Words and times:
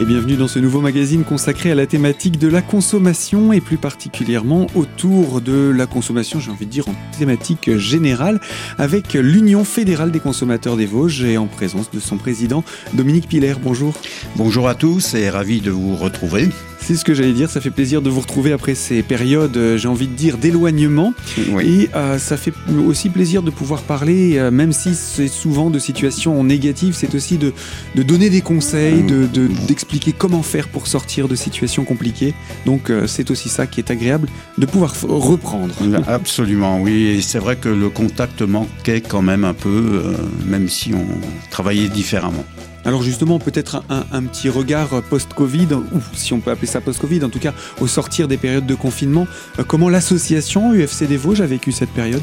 et 0.00 0.04
bienvenue 0.04 0.36
dans 0.36 0.46
ce 0.46 0.60
nouveau 0.60 0.80
magazine 0.80 1.24
consacré 1.24 1.72
à 1.72 1.74
la 1.74 1.86
thématique 1.86 2.38
de 2.38 2.46
la 2.46 2.62
consommation 2.62 3.52
et 3.52 3.60
plus 3.60 3.78
particulièrement 3.78 4.68
autour 4.76 5.40
de 5.40 5.70
la 5.70 5.86
consommation, 5.86 6.38
j'ai 6.38 6.52
envie 6.52 6.66
de 6.66 6.70
dire 6.70 6.88
en 6.88 6.94
thématique 7.18 7.76
générale, 7.76 8.40
avec 8.78 9.14
l'Union 9.14 9.64
fédérale 9.64 10.12
des 10.12 10.20
consommateurs 10.20 10.76
des 10.76 10.86
Vosges 10.86 11.24
et 11.24 11.36
en 11.36 11.46
présence 11.46 11.90
de 11.90 11.98
son 11.98 12.16
président 12.16 12.62
Dominique 12.92 13.28
Piller. 13.28 13.54
Bonjour. 13.60 13.94
Bonjour 14.36 14.68
à 14.68 14.76
tous 14.76 15.14
et 15.14 15.30
ravi 15.30 15.60
de 15.60 15.72
vous 15.72 15.96
retrouver. 15.96 16.48
C'est 16.80 16.96
ce 16.96 17.04
que 17.04 17.12
j'allais 17.12 17.32
dire, 17.32 17.50
ça 17.50 17.60
fait 17.60 17.70
plaisir 17.70 18.02
de 18.02 18.08
vous 18.08 18.20
retrouver 18.20 18.52
après 18.52 18.74
ces 18.74 19.02
périodes, 19.02 19.56
euh, 19.56 19.76
j'ai 19.76 19.88
envie 19.88 20.08
de 20.08 20.14
dire, 20.14 20.38
d'éloignement. 20.38 21.12
Et 21.60 21.90
euh, 21.94 22.18
ça 22.18 22.36
fait 22.36 22.52
aussi 22.86 23.10
plaisir 23.10 23.42
de 23.42 23.50
pouvoir 23.50 23.82
parler, 23.82 24.38
euh, 24.38 24.50
même 24.50 24.72
si 24.72 24.94
c'est 24.94 25.28
souvent 25.28 25.70
de 25.70 25.78
situations 25.78 26.42
négatives, 26.44 26.94
c'est 26.94 27.14
aussi 27.14 27.36
de, 27.36 27.52
de, 27.94 28.02
donner 28.02 28.30
des 28.30 28.40
conseils, 28.40 29.02
d'expliquer 29.66 30.12
de, 30.12 30.16
comment 30.16 30.42
faire 30.42 30.68
pour 30.68 30.86
sortir 30.86 31.28
de 31.28 31.34
situations 31.34 31.84
compliquées. 31.84 32.32
Donc 32.64 32.90
c'est 33.06 33.30
aussi 33.30 33.48
ça 33.48 33.66
qui 33.66 33.80
est 33.80 33.90
agréable, 33.90 34.28
de 34.56 34.66
pouvoir 34.66 34.94
reprendre. 35.02 35.74
Absolument, 36.06 36.80
oui. 36.80 37.06
Et 37.06 37.20
c'est 37.20 37.38
vrai 37.38 37.56
que 37.56 37.68
le 37.68 37.90
contact 37.90 38.42
manquait 38.42 39.00
quand 39.00 39.22
même 39.22 39.44
un 39.44 39.54
peu, 39.54 40.02
même 40.46 40.68
si 40.68 40.94
on 40.94 41.06
travaillait 41.50 41.88
différemment. 41.88 42.44
Alors 42.88 43.02
justement, 43.02 43.38
peut-être 43.38 43.82
un, 43.90 44.22
petit 44.22 44.48
regard 44.48 45.02
post-Covid, 45.10 45.74
ou 45.74 46.00
si 46.14 46.32
on 46.32 46.40
peut 46.40 46.50
appeler 46.50 46.66
ça 46.66 46.80
post-Covid, 46.80 47.22
en 47.22 47.28
tout 47.28 47.38
cas 47.38 47.52
au 47.82 47.86
sortir 47.86 48.28
des 48.28 48.38
périodes 48.38 48.64
de 48.64 48.74
confinement, 48.74 49.26
euh, 49.58 49.62
comment 49.62 49.90
l'association 49.90 50.72
UFC 50.72 51.04
des 51.06 51.18
Vosges 51.18 51.42
a 51.42 51.46
vécu 51.46 51.70
cette 51.70 51.90
période? 51.90 52.22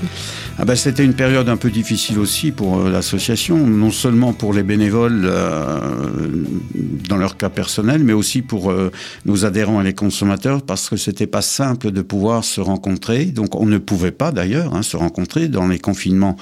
Ah 0.57 0.65
ben, 0.65 0.75
C'était 0.75 1.05
une 1.05 1.13
période 1.13 1.49
un 1.49 1.57
peu 1.57 1.69
difficile 1.69 2.17
aussi 2.17 2.51
pour 2.51 2.79
euh, 2.79 2.89
l'association, 2.89 3.57
non 3.57 3.91
seulement 3.91 4.33
pour 4.33 4.55
les 4.55 4.63
bénévoles 4.63 5.21
euh, 5.25 5.79
dans 7.07 7.17
leur 7.17 7.37
cas 7.37 7.49
personnel, 7.49 8.03
mais 8.03 8.13
aussi 8.13 8.41
pour 8.41 8.73
nos 9.25 9.45
adhérents 9.45 9.81
et 9.81 9.83
les 9.83 9.93
consommateurs, 9.93 10.63
parce 10.63 10.89
que 10.89 10.97
c'était 10.97 11.27
pas 11.27 11.43
simple 11.43 11.91
de 11.91 12.01
pouvoir 12.01 12.43
se 12.43 12.59
rencontrer. 12.59 13.25
Donc 13.25 13.53
on 13.53 13.67
ne 13.67 13.77
pouvait 13.77 14.09
pas 14.09 14.31
d'ailleurs 14.31 14.73
hein, 14.73 14.81
se 14.81 14.97
rencontrer. 14.97 15.47
Dans 15.47 15.67
les 15.67 15.77
confinements, 15.77 16.37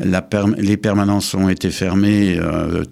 les 0.00 0.76
permanences 0.76 1.34
ont 1.34 1.48
été 1.48 1.70
fermées 1.70 2.40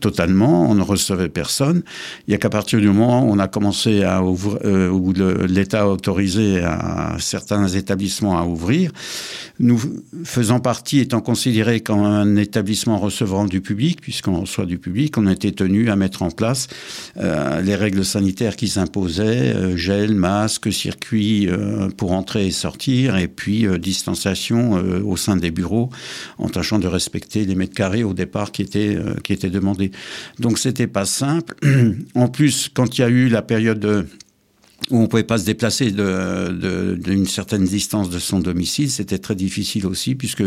totalement 0.01 0.76
ne 0.77 0.83
recevait 0.83 1.29
personne. 1.29 1.83
Il 2.27 2.31
n'y 2.31 2.35
a 2.35 2.39
qu'à 2.39 2.51
partir 2.51 2.81
du 2.81 2.89
moment 2.89 3.25
où 3.25 3.33
on 3.33 3.39
a 3.39 3.49
commencé 3.49 4.05
à 4.05 4.23
ouvrir, 4.23 4.59
euh, 4.65 4.89
où 4.89 5.13
l'État 5.49 5.83
a 5.83 5.87
autorisé 5.87 6.63
à 6.63 7.17
certains 7.19 7.67
établissements 7.69 8.39
à 8.39 8.45
ouvrir, 8.45 8.93
nous 9.59 9.81
faisant 10.25 10.61
partie, 10.61 11.01
étant 11.01 11.21
considérés 11.21 11.81
comme 11.81 12.01
un 12.01 12.37
établissement 12.37 12.99
recevant 12.99 13.47
du 13.47 13.61
public, 13.61 14.01
puisqu'on 14.01 14.41
reçoit 14.41 14.67
du 14.67 14.79
public, 14.79 15.17
on 15.19 15.27
était 15.27 15.53
tenu 15.53 15.91
à 15.91 15.97
mettre 15.97 16.23
en 16.23 16.31
place 16.31 16.69
euh, 17.17 17.61
les 17.63 17.75
règles 17.75 18.05
sanitaires 18.05 18.57
qui 18.57 18.69
s'imposaient, 18.69 19.55
euh, 19.55 19.77
gel, 19.77 20.15
masque, 20.15 20.73
circuit 20.73 21.49
pour 21.97 22.13
entrer 22.13 22.47
et 22.47 22.51
sortir, 22.51 23.17
et 23.17 23.29
puis 23.29 23.67
distanciation 23.79 24.73
au 25.05 25.17
sein 25.17 25.37
des 25.37 25.51
bureaux, 25.51 25.91
en 26.39 26.49
tâchant 26.49 26.79
de 26.79 26.87
respecter 26.87 27.45
les 27.45 27.55
mètres 27.55 27.75
carrés 27.75 28.05
au 28.05 28.15
départ 28.15 28.53
qui 28.53 28.63
étaient, 28.63 28.99
qui 29.23 29.33
étaient 29.33 29.51
demandés. 29.51 29.91
Donc 30.39 30.59
c'était 30.59 30.87
pas 30.87 31.05
simple. 31.07 31.55
En 32.15 32.29
plus, 32.29 32.71
quand 32.73 32.99
il 32.99 33.01
y 33.01 33.05
a 33.05 33.09
eu 33.09 33.29
la 33.29 33.43
période 33.43 34.07
où 34.91 34.99
on 34.99 35.07
pouvait 35.09 35.25
pas 35.25 35.39
se 35.39 35.45
déplacer 35.45 35.91
d'une 35.91 37.27
certaine 37.27 37.65
distance 37.65 38.09
de 38.09 38.19
son 38.19 38.39
domicile, 38.39 38.91
c'était 38.91 39.19
très 39.19 39.35
difficile 39.35 39.87
aussi 39.87 40.15
puisque 40.15 40.45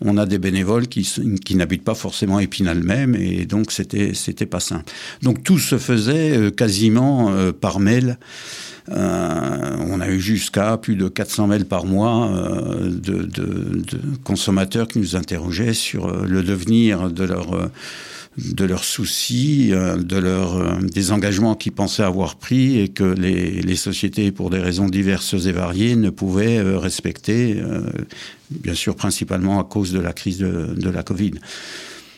on 0.00 0.16
a 0.16 0.26
des 0.26 0.38
bénévoles 0.38 0.88
qui, 0.88 1.06
n'habitent 1.54 1.84
pas 1.84 1.94
forcément 1.94 2.40
Épinal 2.40 2.82
même 2.82 3.14
et 3.14 3.44
donc 3.44 3.72
c'était 3.72 4.12
c'était 4.14 4.46
pas 4.46 4.60
simple. 4.60 4.90
Donc 5.22 5.42
tout 5.42 5.58
se 5.58 5.78
faisait 5.78 6.36
euh, 6.36 6.50
quasiment 6.50 7.30
euh, 7.30 7.52
par 7.52 7.78
mail. 7.78 8.18
Euh, 8.90 9.76
on 9.80 10.00
a 10.00 10.08
eu 10.08 10.20
jusqu'à 10.20 10.76
plus 10.76 10.96
de 10.96 11.08
400 11.08 11.46
mails 11.46 11.64
par 11.64 11.86
mois 11.86 12.30
de, 12.84 13.28
consommateurs 14.24 14.88
qui 14.88 14.98
nous 14.98 15.16
interrogeaient 15.16 15.72
sur 15.72 16.24
le 16.24 16.42
devenir 16.42 17.10
de 17.10 17.24
leur 17.24 17.70
de 18.36 18.64
leurs 18.64 18.84
soucis, 18.84 19.70
euh, 19.72 19.96
de 19.96 20.16
leurs 20.16 20.56
euh, 20.56 20.80
des 20.82 21.12
engagements 21.12 21.54
qu'ils 21.54 21.72
pensaient 21.72 22.02
avoir 22.02 22.36
pris 22.36 22.80
et 22.80 22.88
que 22.88 23.04
les, 23.04 23.62
les, 23.62 23.76
sociétés, 23.76 24.32
pour 24.32 24.50
des 24.50 24.58
raisons 24.58 24.88
diverses 24.88 25.34
et 25.46 25.52
variées, 25.52 25.94
ne 25.96 26.10
pouvaient 26.10 26.58
euh, 26.58 26.78
respecter, 26.78 27.62
bien 28.50 28.74
sûr 28.74 28.96
principalement 28.96 29.60
à 29.60 29.64
cause 29.64 29.92
de 29.92 30.00
la 30.00 30.12
crise 30.12 30.38
de, 30.38 30.74
de 30.76 30.90
la 30.90 31.02
Covid. 31.02 31.32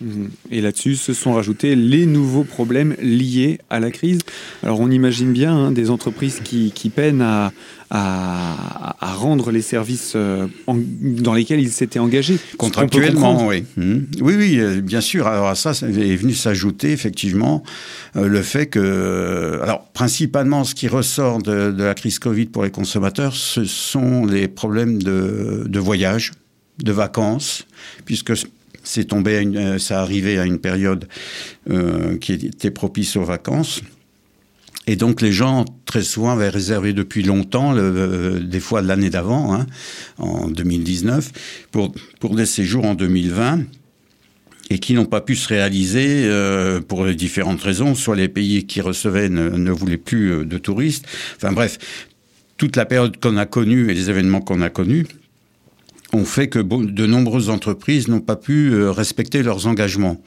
Mhm. 0.00 0.30
Et 0.50 0.60
là-dessus 0.60 0.96
se 0.96 1.12
sont 1.12 1.32
rajoutés 1.32 1.74
les 1.74 2.06
nouveaux 2.06 2.44
problèmes 2.44 2.94
liés 3.00 3.58
à 3.70 3.80
la 3.80 3.90
crise. 3.90 4.20
Alors 4.62 4.80
on 4.80 4.90
imagine 4.90 5.32
bien 5.32 5.54
hein, 5.54 5.72
des 5.72 5.90
entreprises 5.90 6.40
qui, 6.44 6.72
qui 6.74 6.90
peinent 6.90 7.22
à, 7.22 7.52
à, 7.90 8.96
à, 9.00 9.14
rendre 9.14 9.50
les 9.50 9.62
services 9.62 10.12
euh, 10.16 10.46
dans 10.66 11.34
lesquels 11.34 11.60
ils 11.60 11.70
s'étaient 11.70 11.98
engagés. 11.98 12.38
Contractuellement, 12.58 13.46
oui. 13.46 13.64
Mhm. 13.76 14.06
Oui, 14.20 14.34
oui, 14.36 14.58
euh, 14.58 14.80
bien 14.80 15.00
sûr. 15.00 15.26
Alors 15.26 15.48
à 15.48 15.54
ça 15.54 15.70
est 15.70 16.16
venu 16.16 16.34
s'ajouter 16.34 16.92
effectivement 16.92 17.62
euh, 18.16 18.26
le 18.26 18.42
fait 18.42 18.66
que, 18.66 19.60
alors 19.62 19.84
principalement 19.92 20.64
ce 20.64 20.74
qui 20.74 20.88
ressort 20.88 21.42
de, 21.42 21.70
de, 21.70 21.84
la 21.84 21.94
crise 21.94 22.18
Covid 22.18 22.46
pour 22.46 22.64
les 22.64 22.70
consommateurs, 22.70 23.34
ce 23.34 23.64
sont 23.64 24.26
les 24.26 24.48
problèmes 24.48 25.02
de, 25.02 25.64
de 25.66 25.78
voyage 25.78 26.32
de 26.82 26.92
vacances, 26.92 27.66
puisque 28.04 28.34
c'est 28.86 29.06
tombé, 29.06 29.44
euh, 29.44 29.78
ça 29.78 30.00
arrivait 30.00 30.38
à 30.38 30.46
une 30.46 30.58
période 30.58 31.08
euh, 31.68 32.16
qui 32.18 32.32
était 32.32 32.70
propice 32.70 33.16
aux 33.16 33.24
vacances. 33.24 33.82
Et 34.86 34.94
donc 34.94 35.20
les 35.20 35.32
gens, 35.32 35.64
très 35.84 36.02
souvent, 36.02 36.30
avaient 36.30 36.48
réservé 36.48 36.92
depuis 36.92 37.24
longtemps, 37.24 37.72
le, 37.72 38.38
des 38.40 38.60
fois 38.60 38.82
l'année 38.82 39.10
d'avant, 39.10 39.52
hein, 39.54 39.66
en 40.18 40.48
2019, 40.48 41.32
pour, 41.72 41.92
des 42.36 42.46
séjours 42.46 42.84
en 42.84 42.94
2020 42.94 43.64
et 44.70 44.78
qui 44.78 44.94
n'ont 44.94 45.06
pas 45.06 45.20
pu 45.20 45.34
se 45.34 45.48
réaliser 45.48 46.24
euh, 46.24 46.80
pour 46.80 47.04
différentes 47.06 47.62
raisons. 47.62 47.96
Soit 47.96 48.16
les 48.16 48.28
pays 48.28 48.66
qui 48.66 48.80
recevaient 48.80 49.28
ne, 49.28 49.50
ne 49.50 49.70
voulaient 49.72 49.96
plus 49.96 50.30
euh, 50.32 50.44
de 50.44 50.58
touristes. 50.58 51.06
Enfin 51.36 51.52
bref, 51.52 51.78
toute 52.56 52.76
la 52.76 52.84
période 52.84 53.16
qu'on 53.20 53.36
a 53.36 53.46
connue 53.46 53.90
et 53.90 53.94
les 53.94 54.10
événements 54.10 54.40
qu'on 54.40 54.62
a 54.62 54.70
connus 54.70 55.06
ont 56.12 56.24
fait 56.24 56.48
que 56.48 56.58
de 56.58 57.06
nombreuses 57.06 57.50
entreprises 57.50 58.08
n'ont 58.08 58.20
pas 58.20 58.36
pu 58.36 58.72
euh, 58.72 58.90
respecter 58.90 59.42
leurs 59.42 59.66
engagements. 59.66 60.20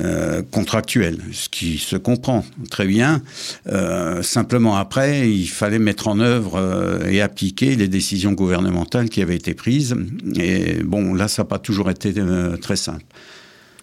Euh, 0.00 0.42
contractuels, 0.50 1.20
ce 1.30 1.48
qui 1.48 1.78
se 1.78 1.94
comprend 1.94 2.44
très 2.72 2.86
bien. 2.86 3.22
Euh, 3.68 4.20
simplement 4.20 4.76
après, 4.76 5.30
il 5.30 5.46
fallait 5.46 5.78
mettre 5.78 6.08
en 6.08 6.18
œuvre 6.18 7.00
et 7.08 7.20
appliquer 7.20 7.76
les 7.76 7.86
décisions 7.86 8.32
gouvernementales 8.32 9.08
qui 9.08 9.22
avaient 9.22 9.36
été 9.36 9.54
prises. 9.54 9.94
Et 10.34 10.82
bon, 10.82 11.14
là, 11.14 11.28
ça 11.28 11.42
n'a 11.42 11.46
pas 11.46 11.60
toujours 11.60 11.88
été 11.88 12.12
très 12.60 12.74
simple. 12.74 13.04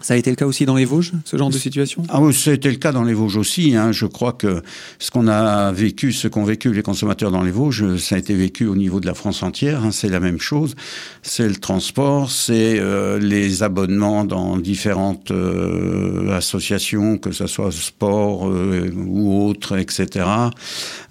Ça 0.04 0.16
a 0.16 0.18
été 0.18 0.30
le 0.30 0.36
cas 0.36 0.46
aussi 0.46 0.66
dans 0.66 0.76
les 0.76 0.84
Vosges, 0.84 1.14
ce 1.24 1.38
genre 1.38 1.50
de 1.50 1.58
situation? 1.58 2.04
Ah 2.10 2.22
oui, 2.22 2.36
été 2.48 2.70
le 2.70 2.76
cas 2.76 2.92
dans 2.92 3.06
les 3.06 3.14
Vosges 3.14 3.38
aussi. 3.38 3.74
Hein. 3.74 3.94
Je 3.94 4.06
crois 4.06 4.34
que 4.34 4.62
ce 5.00 5.10
qu'on 5.12 5.30
a 5.30 5.72
vécu, 5.72 6.12
ce 6.12 6.28
qu'ont 6.28 6.44
vécu 6.44 6.74
les 6.74 6.82
consommateurs 6.82 7.32
dans 7.32 7.42
les 7.42 7.52
Vosges, 7.52 7.96
ça 7.96 8.16
a 8.16 8.18
été 8.18 8.36
vécu 8.36 8.66
au 8.66 8.76
niveau 8.76 9.00
de 9.00 9.06
la 9.06 9.14
France 9.14 9.44
entière. 9.44 9.82
Hein. 9.82 9.92
C'est 9.92 10.10
la 10.10 10.20
même 10.20 10.42
chose. 10.42 10.76
C'est 11.22 11.48
le 11.48 11.56
transport, 11.56 12.30
c'est 12.30 12.80
euh, 12.80 13.18
les 13.18 13.64
abonnements 13.64 14.26
dans 14.26 14.58
différentes 14.58 15.32
euh, 15.32 16.36
associations, 16.36 17.18
que 17.18 17.32
ce 17.32 17.48
soit 17.48 17.72
sport 17.72 18.50
euh, 18.50 18.92
ou 19.08 19.48
autres, 19.48 19.78
etc. 19.78 20.26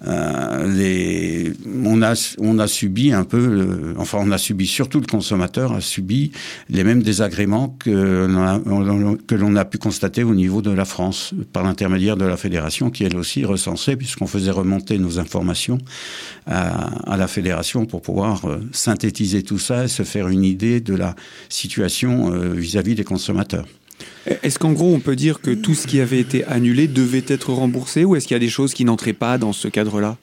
Les... 0.05 1.51
on, 1.83 2.03
a, 2.03 2.35
on 2.37 2.59
a 2.59 2.67
subi 2.67 3.11
un 3.11 3.23
peu, 3.23 3.95
enfin 3.97 4.19
on 4.21 4.29
a 4.31 4.37
subi, 4.37 4.67
surtout 4.67 4.99
le 4.99 5.07
consommateur 5.07 5.73
a 5.73 5.81
subi 5.81 6.31
les 6.69 6.83
mêmes 6.83 7.01
désagréments 7.01 7.75
que 7.79 8.27
que 9.27 9.35
l'on 9.35 9.55
a 9.55 9.65
pu 9.65 9.77
constater 9.77 10.23
au 10.23 10.35
niveau 10.35 10.61
de 10.61 10.71
la 10.71 10.85
France, 10.85 11.33
par 11.51 11.63
l'intermédiaire 11.63 12.17
de 12.17 12.25
la 12.25 12.37
fédération, 12.37 12.89
qui 12.89 13.03
elle 13.03 13.15
aussi 13.15 13.45
recensait, 13.45 13.95
puisqu'on 13.95 14.27
faisait 14.27 14.51
remonter 14.51 14.97
nos 14.97 15.19
informations 15.19 15.77
à, 16.45 17.17
la 17.17 17.27
fédération 17.27 17.85
pour 17.85 18.01
pouvoir 18.01 18.45
euh, 18.45 18.59
synthétiser 18.71 19.43
tout 19.43 19.59
ça 19.59 19.85
et 19.85 19.87
se 19.87 20.03
faire 20.03 20.27
une 20.27 20.43
idée 20.43 20.81
de 20.81 20.95
la 20.95 21.15
situation 21.49 22.33
euh, 22.33 22.53
vis-à-vis 22.53 22.93
-vis 22.93 22.97
des 22.97 23.03
consommateurs. 23.03 23.65
Est-ce 24.25 24.57
qu'en 24.57 24.71
gros, 24.71 24.93
on 24.93 24.99
peut 24.99 25.15
dire 25.15 25.41
que 25.41 25.51
tout 25.51 25.75
ce 25.75 25.87
qui 25.87 25.99
avait 25.99 26.19
été 26.19 26.45
annulé 26.45 26.87
devait 26.87 27.25
être 27.27 27.51
remboursé 27.51 28.05
ou 28.05 28.15
est-ce 28.15 28.27
qu'il 28.27 28.35
y 28.35 28.37
a 28.37 28.39
des 28.39 28.49
choses 28.49 28.73
qui 28.73 28.85
n'entraient 28.85 29.13
pas 29.13 29.37
dans 29.37 29.53
ce 29.53 29.67
cadre-là? 29.67 30.17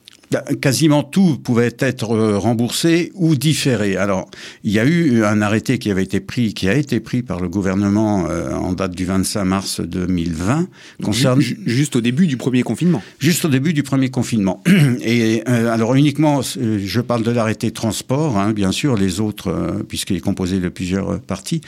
Quasiment 0.60 1.02
tout 1.02 1.38
pouvait 1.38 1.74
être 1.80 2.12
euh, 2.12 2.38
remboursé 2.38 3.10
ou 3.14 3.34
différé. 3.34 3.96
Alors, 3.96 4.30
il 4.62 4.70
y 4.70 4.78
a 4.78 4.84
eu 4.84 5.24
un 5.24 5.42
arrêté 5.42 5.78
qui 5.78 5.90
avait 5.90 6.04
été 6.04 6.20
pris, 6.20 6.54
qui 6.54 6.68
a 6.68 6.74
été 6.74 7.00
pris 7.00 7.22
par 7.22 7.40
le 7.40 7.48
gouvernement 7.48 8.26
euh, 8.28 8.52
en 8.52 8.72
date 8.72 8.94
du 8.94 9.04
25 9.04 9.44
mars 9.44 9.80
2020, 9.80 10.68
concernant 11.02 11.40
juste 11.40 11.96
au 11.96 12.00
début 12.00 12.28
du 12.28 12.36
premier 12.36 12.62
confinement. 12.62 13.02
Juste 13.18 13.44
au 13.44 13.48
début 13.48 13.72
du 13.72 13.82
premier 13.82 14.10
confinement. 14.10 14.62
Et 15.02 15.42
euh, 15.48 15.72
alors 15.72 15.94
uniquement, 15.94 16.42
je 16.42 17.00
parle 17.00 17.24
de 17.24 17.30
l'arrêté 17.32 17.72
transport, 17.72 18.38
hein, 18.38 18.52
bien 18.52 18.70
sûr, 18.70 18.96
les 18.96 19.20
autres, 19.20 19.82
puisqu'il 19.88 20.16
est 20.16 20.20
composé 20.20 20.60
de 20.60 20.68
plusieurs 20.68 21.20
parties, 21.20 21.60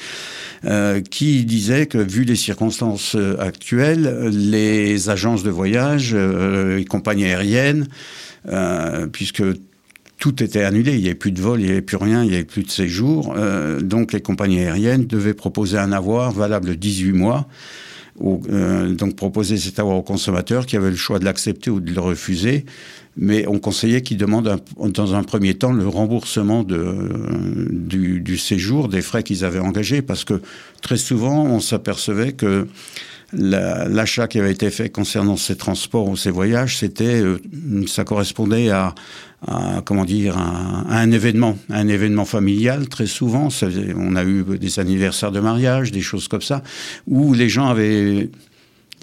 qui 1.10 1.44
disait 1.44 1.86
que 1.86 1.98
vu 1.98 2.24
les 2.24 2.36
circonstances 2.36 3.16
actuelles, 3.38 4.30
les 4.32 5.10
agences 5.10 5.42
de 5.42 5.50
voyage, 5.50 6.14
les 6.14 6.84
compagnies 6.84 7.24
aériennes 7.24 7.88
euh, 8.48 9.06
puisque 9.06 9.42
tout 10.18 10.42
était 10.42 10.62
annulé, 10.62 10.94
il 10.94 11.00
n'y 11.00 11.06
avait 11.06 11.14
plus 11.14 11.32
de 11.32 11.40
vol, 11.40 11.60
il 11.60 11.66
n'y 11.66 11.72
avait 11.72 11.82
plus 11.82 11.96
rien, 11.96 12.22
il 12.22 12.30
n'y 12.30 12.34
avait 12.36 12.44
plus 12.44 12.62
de 12.62 12.70
séjour. 12.70 13.34
Euh, 13.36 13.80
donc 13.80 14.12
les 14.12 14.20
compagnies 14.20 14.60
aériennes 14.60 15.06
devaient 15.06 15.34
proposer 15.34 15.78
un 15.78 15.92
avoir 15.92 16.32
valable 16.32 16.76
18 16.76 17.12
mois. 17.12 17.48
Euh, 18.20 18.94
donc 18.94 19.16
proposer 19.16 19.56
cet 19.56 19.78
avoir 19.78 19.96
au 19.96 20.02
consommateur 20.02 20.66
qui 20.66 20.76
avait 20.76 20.90
le 20.90 20.96
choix 20.96 21.18
de 21.18 21.24
l'accepter 21.24 21.70
ou 21.70 21.80
de 21.80 21.92
le 21.92 22.00
refuser. 22.00 22.66
Mais 23.16 23.46
on 23.46 23.58
conseillait 23.58 24.02
qu'il 24.02 24.16
demande 24.16 24.60
dans 24.78 25.14
un 25.14 25.22
premier 25.22 25.54
temps 25.54 25.72
le 25.72 25.86
remboursement 25.86 26.64
du 26.64 28.38
séjour, 28.38 28.88
des 28.88 29.02
frais 29.02 29.22
qu'ils 29.22 29.44
avaient 29.44 29.58
engagés, 29.58 30.00
parce 30.00 30.24
que 30.24 30.40
très 30.80 30.96
souvent 30.96 31.44
on 31.44 31.60
s'apercevait 31.60 32.32
que 32.32 32.66
l'achat 33.32 34.28
qui 34.28 34.38
avait 34.38 34.52
été 34.52 34.70
fait 34.70 34.90
concernant 34.90 35.36
ces 35.36 35.56
transports 35.56 36.08
ou 36.08 36.16
ces 36.16 36.30
voyages, 36.30 36.78
c'était, 36.78 37.20
euh, 37.20 37.38
ça 37.86 38.04
correspondait 38.04 38.70
à, 38.70 38.94
comment 39.84 40.04
dire, 40.04 40.36
à, 40.38 40.98
un 40.98 41.10
événement, 41.10 41.58
un 41.70 41.88
événement 41.88 42.24
familial. 42.24 42.88
Très 42.88 43.06
souvent, 43.06 43.48
on 43.96 44.16
a 44.16 44.24
eu 44.24 44.44
des 44.58 44.78
anniversaires 44.78 45.32
de 45.32 45.40
mariage, 45.40 45.92
des 45.92 46.00
choses 46.00 46.28
comme 46.28 46.42
ça, 46.42 46.62
où 47.06 47.34
les 47.34 47.48
gens 47.48 47.68
avaient 47.68 48.30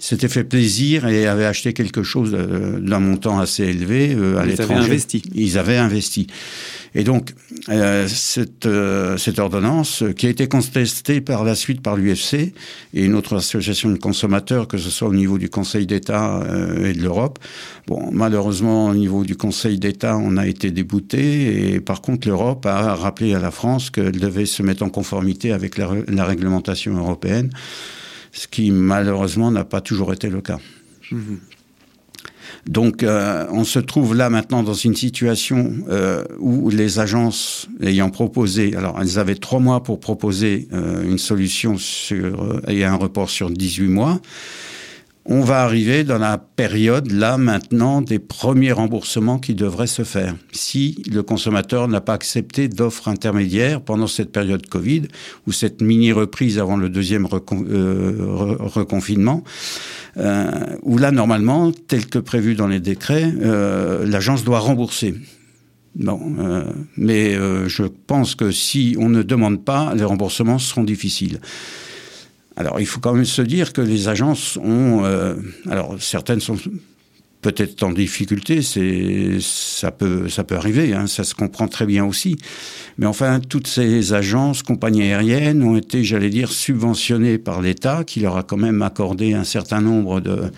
s'étaient 0.00 0.28
fait 0.28 0.44
plaisir 0.44 1.06
et 1.06 1.26
avaient 1.26 1.44
acheté 1.44 1.72
quelque 1.72 2.02
chose 2.02 2.32
d'un 2.32 3.00
montant 3.00 3.38
assez 3.38 3.64
élevé 3.64 4.14
euh, 4.14 4.38
à 4.38 4.46
l'étranger. 4.46 4.72
Ils 4.72 4.78
avaient 4.78 4.86
investi. 4.86 5.22
Ils 5.34 5.58
avaient 5.58 5.76
investi. 5.76 6.26
Et 6.94 7.04
donc, 7.04 7.34
euh, 7.68 8.08
cette, 8.08 8.66
euh, 8.66 9.16
cette 9.16 9.38
ordonnance, 9.38 10.02
qui 10.16 10.26
a 10.26 10.28
été 10.28 10.48
contestée 10.48 11.20
par 11.20 11.44
la 11.44 11.54
suite 11.54 11.82
par 11.82 11.96
l'UFC 11.96 12.52
et 12.94 13.04
une 13.04 13.14
autre 13.14 13.36
association 13.36 13.90
de 13.90 13.96
consommateurs, 13.96 14.66
que 14.66 14.76
ce 14.76 14.90
soit 14.90 15.08
au 15.08 15.14
niveau 15.14 15.38
du 15.38 15.48
Conseil 15.48 15.86
d'État 15.86 16.42
euh, 16.42 16.90
et 16.90 16.92
de 16.92 17.00
l'Europe, 17.00 17.38
bon, 17.86 18.10
malheureusement, 18.12 18.86
au 18.86 18.94
niveau 18.94 19.22
du 19.24 19.36
Conseil 19.36 19.78
d'État, 19.78 20.16
on 20.16 20.36
a 20.36 20.46
été 20.46 20.72
débouté. 20.72 21.74
Et 21.74 21.80
par 21.80 22.00
contre, 22.00 22.26
l'Europe 22.26 22.66
a 22.66 22.94
rappelé 22.96 23.34
à 23.34 23.38
la 23.38 23.52
France 23.52 23.90
qu'elle 23.90 24.18
devait 24.18 24.46
se 24.46 24.62
mettre 24.62 24.82
en 24.82 24.88
conformité 24.88 25.52
avec 25.52 25.78
la, 25.78 25.90
la 26.08 26.24
réglementation 26.24 26.96
européenne, 26.96 27.50
ce 28.32 28.48
qui 28.48 28.70
malheureusement 28.70 29.50
n'a 29.50 29.64
pas 29.64 29.80
toujours 29.80 30.12
été 30.12 30.28
le 30.28 30.40
cas. 30.40 30.58
Donc, 32.66 33.02
euh, 33.02 33.46
on 33.50 33.64
se 33.64 33.78
trouve 33.78 34.14
là 34.14 34.28
maintenant 34.28 34.62
dans 34.62 34.74
une 34.74 34.94
situation 34.94 35.72
euh, 35.88 36.24
où 36.38 36.68
les 36.70 36.98
agences 36.98 37.68
ayant 37.80 38.10
proposé, 38.10 38.76
alors 38.76 38.98
elles 39.00 39.18
avaient 39.18 39.36
trois 39.36 39.60
mois 39.60 39.82
pour 39.82 40.00
proposer 40.00 40.68
euh, 40.72 41.02
une 41.02 41.18
solution 41.18 41.78
sur, 41.78 42.60
et 42.68 42.84
un 42.84 42.96
report 42.96 43.30
sur 43.30 43.50
18 43.50 43.88
mois 43.88 44.20
on 45.32 45.42
va 45.42 45.62
arriver 45.62 46.02
dans 46.02 46.18
la 46.18 46.38
période, 46.38 47.12
là, 47.12 47.38
maintenant, 47.38 48.02
des 48.02 48.18
premiers 48.18 48.72
remboursements 48.72 49.38
qui 49.38 49.54
devraient 49.54 49.86
se 49.86 50.02
faire. 50.02 50.34
Si 50.50 51.04
le 51.08 51.22
consommateur 51.22 51.86
n'a 51.86 52.00
pas 52.00 52.14
accepté 52.14 52.66
d'offres 52.66 53.06
intermédiaires 53.06 53.80
pendant 53.80 54.08
cette 54.08 54.32
période 54.32 54.66
Covid, 54.66 55.02
ou 55.46 55.52
cette 55.52 55.82
mini-reprise 55.82 56.58
avant 56.58 56.76
le 56.76 56.88
deuxième 56.88 57.28
euh, 57.32 58.16
reconfinement, 58.58 59.44
euh, 60.16 60.50
où 60.82 60.98
là, 60.98 61.12
normalement, 61.12 61.70
tel 61.70 62.06
que 62.06 62.18
prévu 62.18 62.56
dans 62.56 62.66
les 62.66 62.80
décrets, 62.80 63.32
euh, 63.40 64.04
l'agence 64.04 64.42
doit 64.42 64.58
rembourser. 64.58 65.14
Non, 65.96 66.20
mais 66.96 67.34
je 67.34 67.82
pense 68.06 68.36
que 68.36 68.52
si 68.52 68.96
on 69.00 69.08
ne 69.08 69.24
demande 69.24 69.64
pas, 69.64 69.92
les 69.96 70.04
remboursements 70.04 70.60
seront 70.60 70.84
difficiles. 70.84 71.40
Alors, 72.56 72.80
il 72.80 72.86
faut 72.86 73.00
quand 73.00 73.14
même 73.14 73.24
se 73.24 73.42
dire 73.42 73.72
que 73.72 73.80
les 73.80 74.08
agences 74.08 74.56
ont. 74.56 75.04
Euh, 75.04 75.34
alors, 75.68 75.96
certaines 76.00 76.40
sont 76.40 76.56
peut-être 77.40 77.82
en 77.82 77.92
difficulté, 77.92 78.62
c'est 78.62 79.38
ça 79.40 79.90
peut 79.90 80.28
ça 80.28 80.44
peut 80.44 80.56
arriver, 80.56 80.92
hein, 80.92 81.06
ça 81.06 81.24
se 81.24 81.34
comprend 81.34 81.68
très 81.68 81.86
bien 81.86 82.04
aussi. 82.04 82.36
Mais 82.98 83.06
enfin, 83.06 83.40
toutes 83.40 83.66
ces 83.66 84.12
agences, 84.12 84.62
compagnies 84.62 85.02
aériennes 85.02 85.62
ont 85.62 85.76
été, 85.76 86.04
j'allais 86.04 86.28
dire, 86.28 86.52
subventionnées 86.52 87.38
par 87.38 87.62
l'État, 87.62 88.04
qui 88.04 88.20
leur 88.20 88.36
a 88.36 88.42
quand 88.42 88.58
même 88.58 88.82
accordé 88.82 89.32
un 89.32 89.44
certain 89.44 89.80
nombre 89.80 90.20
de 90.20 90.50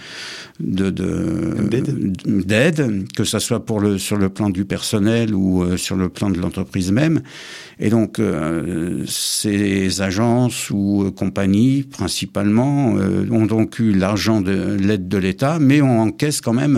d'aide, 2.19 3.07
que 3.17 3.25
ce 3.25 3.39
soit 3.39 3.65
pour 3.65 3.81
le 3.81 3.99
sur 3.99 4.17
le 4.17 4.29
plan 4.29 4.51
du 4.51 4.65
personnel 4.65 5.35
ou 5.35 5.63
euh, 5.63 5.77
sur 5.77 5.97
le 5.97 6.09
plan 6.09 6.31
de 6.31 6.39
l'entreprise 6.39 6.93
même. 6.93 7.23
Et 7.81 7.91
donc, 7.91 8.19
euh, 8.19 9.05
ces 9.07 10.03
agences 10.03 10.71
ou 10.71 11.05
euh, 11.05 11.11
compagnies, 11.11 11.83
principalement, 11.83 12.95
ont 13.31 13.47
donc 13.47 13.79
eu 13.79 13.93
l'argent 13.93 14.41
de 14.41 14.77
l'aide 14.79 15.09
de 15.09 15.19
l'État, 15.19 15.59
mais 15.61 15.83
on 15.83 16.01
encaisse 16.01 16.41
quand 16.41 16.53
même 16.53 16.72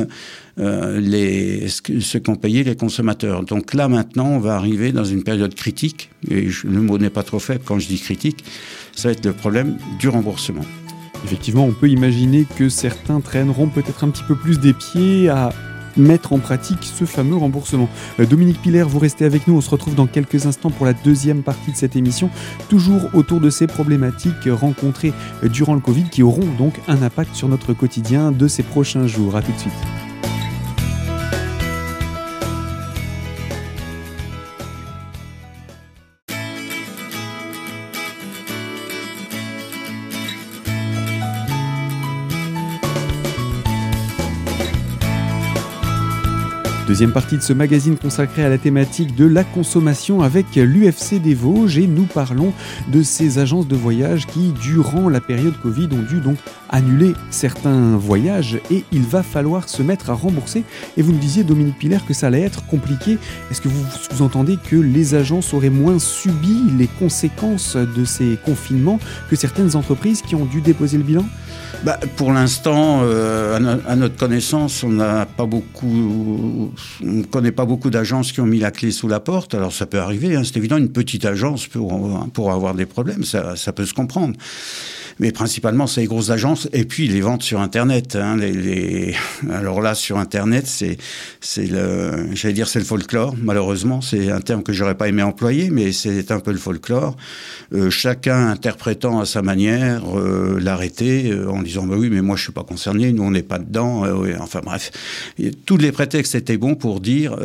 les, 0.57 1.69
ce 1.69 2.19
qu'ont 2.19 2.37
payé 2.37 2.65
les 2.65 2.77
consommateurs. 2.77 3.43
Donc 3.45 3.75
là, 3.75 3.89
maintenant, 3.89 4.29
on 4.29 4.39
va 4.39 4.55
arriver 4.57 4.93
dans 4.93 5.05
une 5.05 5.25
période 5.25 5.55
critique, 5.55 6.11
et 6.31 6.49
le 6.65 6.81
mot 6.81 6.99
n'est 6.99 7.11
pas 7.11 7.23
trop 7.23 7.39
faible 7.39 7.63
quand 7.65 7.79
je 7.79 7.89
dis 7.89 7.99
critique, 7.99 8.45
ça 8.95 9.09
va 9.09 9.13
être 9.13 9.25
le 9.25 9.33
problème 9.33 9.77
du 9.99 10.09
remboursement. 10.09 10.65
Effectivement, 11.25 11.65
on 11.65 11.73
peut 11.73 11.89
imaginer 11.89 12.47
que 12.57 12.69
certains 12.69 13.21
traîneront 13.21 13.69
peut-être 13.69 14.05
un 14.05 14.11
petit 14.11 14.25
peu 14.29 14.37
plus 14.37 14.59
des 14.61 14.75
pieds 14.75 15.29
à 15.29 15.53
mettre 15.97 16.33
en 16.33 16.39
pratique 16.39 16.83
ce 16.83 17.05
fameux 17.05 17.37
remboursement. 17.37 17.89
Euh, 18.21 18.27
Dominique 18.27 18.61
Piller, 18.61 18.83
vous 18.83 18.99
restez 18.99 19.25
avec 19.25 19.47
nous, 19.47 19.57
on 19.57 19.61
se 19.61 19.71
retrouve 19.71 19.95
dans 19.95 20.07
quelques 20.07 20.47
instants 20.47 20.71
pour 20.71 20.87
la 20.87 20.93
deuxième 20.93 21.43
partie 21.43 21.73
de 21.73 21.77
cette 21.77 21.97
émission, 21.97 22.31
toujours 22.69 23.11
autour 23.15 23.41
de 23.41 23.51
ces 23.51 23.67
problématiques 23.67 24.49
rencontrées 24.49 25.13
durant 25.43 25.75
le 25.75 25.81
Covid 25.81 26.05
qui 26.11 26.23
auront 26.23 26.49
donc 26.59 26.81
un 26.89 27.03
impact 27.03 27.35
sur 27.35 27.49
notre 27.49 27.73
quotidien 27.73 28.33
de 28.33 28.49
ces 28.49 28.63
prochains 28.63 29.07
jours. 29.07 29.37
A 29.37 29.43
tout 29.43 29.53
de 29.53 29.59
suite. 29.59 30.04
Deuxième 46.87 47.13
partie 47.13 47.39
de 47.39 47.43
ce 47.43 47.55
magazine 47.55 47.97
consacré 47.97 48.45
à 48.45 48.51
la 48.51 48.59
thématique 48.59 49.15
de 49.15 49.25
la 49.25 49.43
consommation 49.43 50.21
avec 50.21 50.55
l'UFC 50.55 51.15
des 51.15 51.33
Vosges 51.33 51.79
et 51.79 51.87
nous 51.87 52.05
parlons 52.05 52.53
de 52.93 53.03
ces 53.03 53.39
agences 53.39 53.67
de 53.67 53.75
voyage 53.75 54.27
qui, 54.27 54.53
durant 54.61 55.09
la 55.09 55.23
période 55.23 55.55
Covid, 55.63 55.89
ont 55.93 56.03
dû 56.03 56.21
donc 56.21 56.37
annuler 56.69 57.15
certains 57.31 57.97
voyages 57.97 58.59
et 58.71 58.85
il 58.93 59.01
va 59.01 59.23
falloir 59.23 59.67
se 59.67 59.83
mettre 59.83 60.11
à 60.11 60.13
rembourser. 60.13 60.63
Et 60.99 61.03
vous 61.03 61.13
nous 61.13 61.19
disiez, 61.19 61.43
Dominique 61.43 61.79
Piller, 61.79 62.01
que 62.07 62.13
ça 62.13 62.27
allait 62.27 62.43
être 62.43 62.67
compliqué. 62.67 63.17
Est-ce 63.51 63.63
que 63.63 63.69
vous, 63.69 63.87
vous 64.11 64.23
entendez 64.23 64.59
que 64.63 64.77
les 64.77 65.15
agences 65.15 65.55
auraient 65.55 65.71
moins 65.71 65.99
subi 65.99 66.55
les 66.79 66.87
conséquences 66.87 67.77
de 67.77 68.05
ces 68.05 68.39
confinements 68.45 69.01
que 69.31 69.37
certaines 69.37 69.75
entreprises 69.75 70.21
qui 70.21 70.35
ont 70.35 70.45
dû 70.45 70.61
déposer 70.61 70.99
le 70.99 71.05
bilan? 71.05 71.25
Bah, 71.85 71.99
pour 72.17 72.33
l'instant, 72.33 73.01
euh, 73.03 73.79
à, 73.87 73.95
notre 73.97 74.17
connaissance, 74.17 74.83
on 74.85 74.89
n'a 74.89 75.27
pas 75.27 75.45
beaucoup, 75.45 76.73
on 77.03 77.07
ne 77.07 77.23
connaît 77.25 77.53
pas 77.53 77.65
beaucoup 77.65 77.91
d'agences 77.91 78.33
qui 78.33 78.41
ont 78.41 78.47
mis 78.47 78.59
la 78.59 78.71
clé 78.71 78.91
sous 78.91 79.09
la 79.09 79.21
porte. 79.21 79.55
Alors 79.55 79.73
ça 79.73 79.87
peut 79.87 80.01
arriver, 80.01 80.37
hein, 80.37 80.43
c'est 80.45 80.57
évident, 80.57 80.77
une 80.77 80.93
petite 80.93 81.25
agence 81.25 81.67
pour, 81.67 82.29
pour 82.33 82.53
avoir 82.53 82.75
des 82.75 82.87
problèmes, 82.87 83.25
ça, 83.25 83.57
ça 83.57 83.73
peut 83.73 83.87
se 83.87 83.95
comprendre 83.95 84.35
mais 85.19 85.33
principalement 85.33 85.87
c'est 85.87 86.03
les 86.03 86.07
grosses 86.07 86.31
agences 86.31 86.69
et 86.73 86.85
puis 86.85 87.09
les 87.09 87.21
ventes 87.21 87.43
sur 87.43 87.61
Internet. 87.61 88.17
Hein. 88.17 88.39
Alors 89.53 89.81
là, 89.81 89.95
sur 89.95 90.19
Internet, 90.19 90.67
c'est 90.67 91.67
le, 91.67 92.35
j'allais 92.35 92.55
dire 92.55 92.69
c'est 92.69 92.79
le 92.79 92.85
folklore. 92.85 93.35
Malheureusement, 93.41 94.01
c'est 94.01 94.31
un 94.31 94.41
terme 94.41 94.63
que 94.63 94.73
j'aurais 94.73 94.95
pas 94.95 95.09
aimé 95.09 95.23
employer, 95.23 95.71
mais 95.71 95.93
c'est 95.93 96.31
un 96.31 96.41
peu 96.41 96.53
le 96.53 96.59
folklore. 96.59 97.17
Euh, 97.73 97.91
chacun 97.91 98.49
interprétant 98.49 99.21
à 99.21 99.27
sa 99.27 99.43
manière 99.43 100.03
euh, 100.17 100.59
l'arrêté 100.61 101.31
euh, 101.31 101.51
en 101.51 101.63
disant 101.63 101.87
bah 101.87 101.97
oui, 101.99 102.09
mais 102.11 102.23
moi 102.23 102.37
je 102.37 102.43
suis 102.43 102.53
pas 102.53 102.65
concerné, 102.65 103.13
nous 103.13 103.23
on 103.23 103.31
n'est 103.31 103.43
pas 103.43 103.59
dedans. 103.59 104.05
Euh, 104.05 104.35
enfin 104.41 104.61
bref, 104.65 104.91
tous 105.67 105.77
les 105.77 105.93
prétextes 105.93 106.35
étaient 106.35 106.57
bons 106.57 106.75
pour 106.75 107.01
dire 107.01 107.37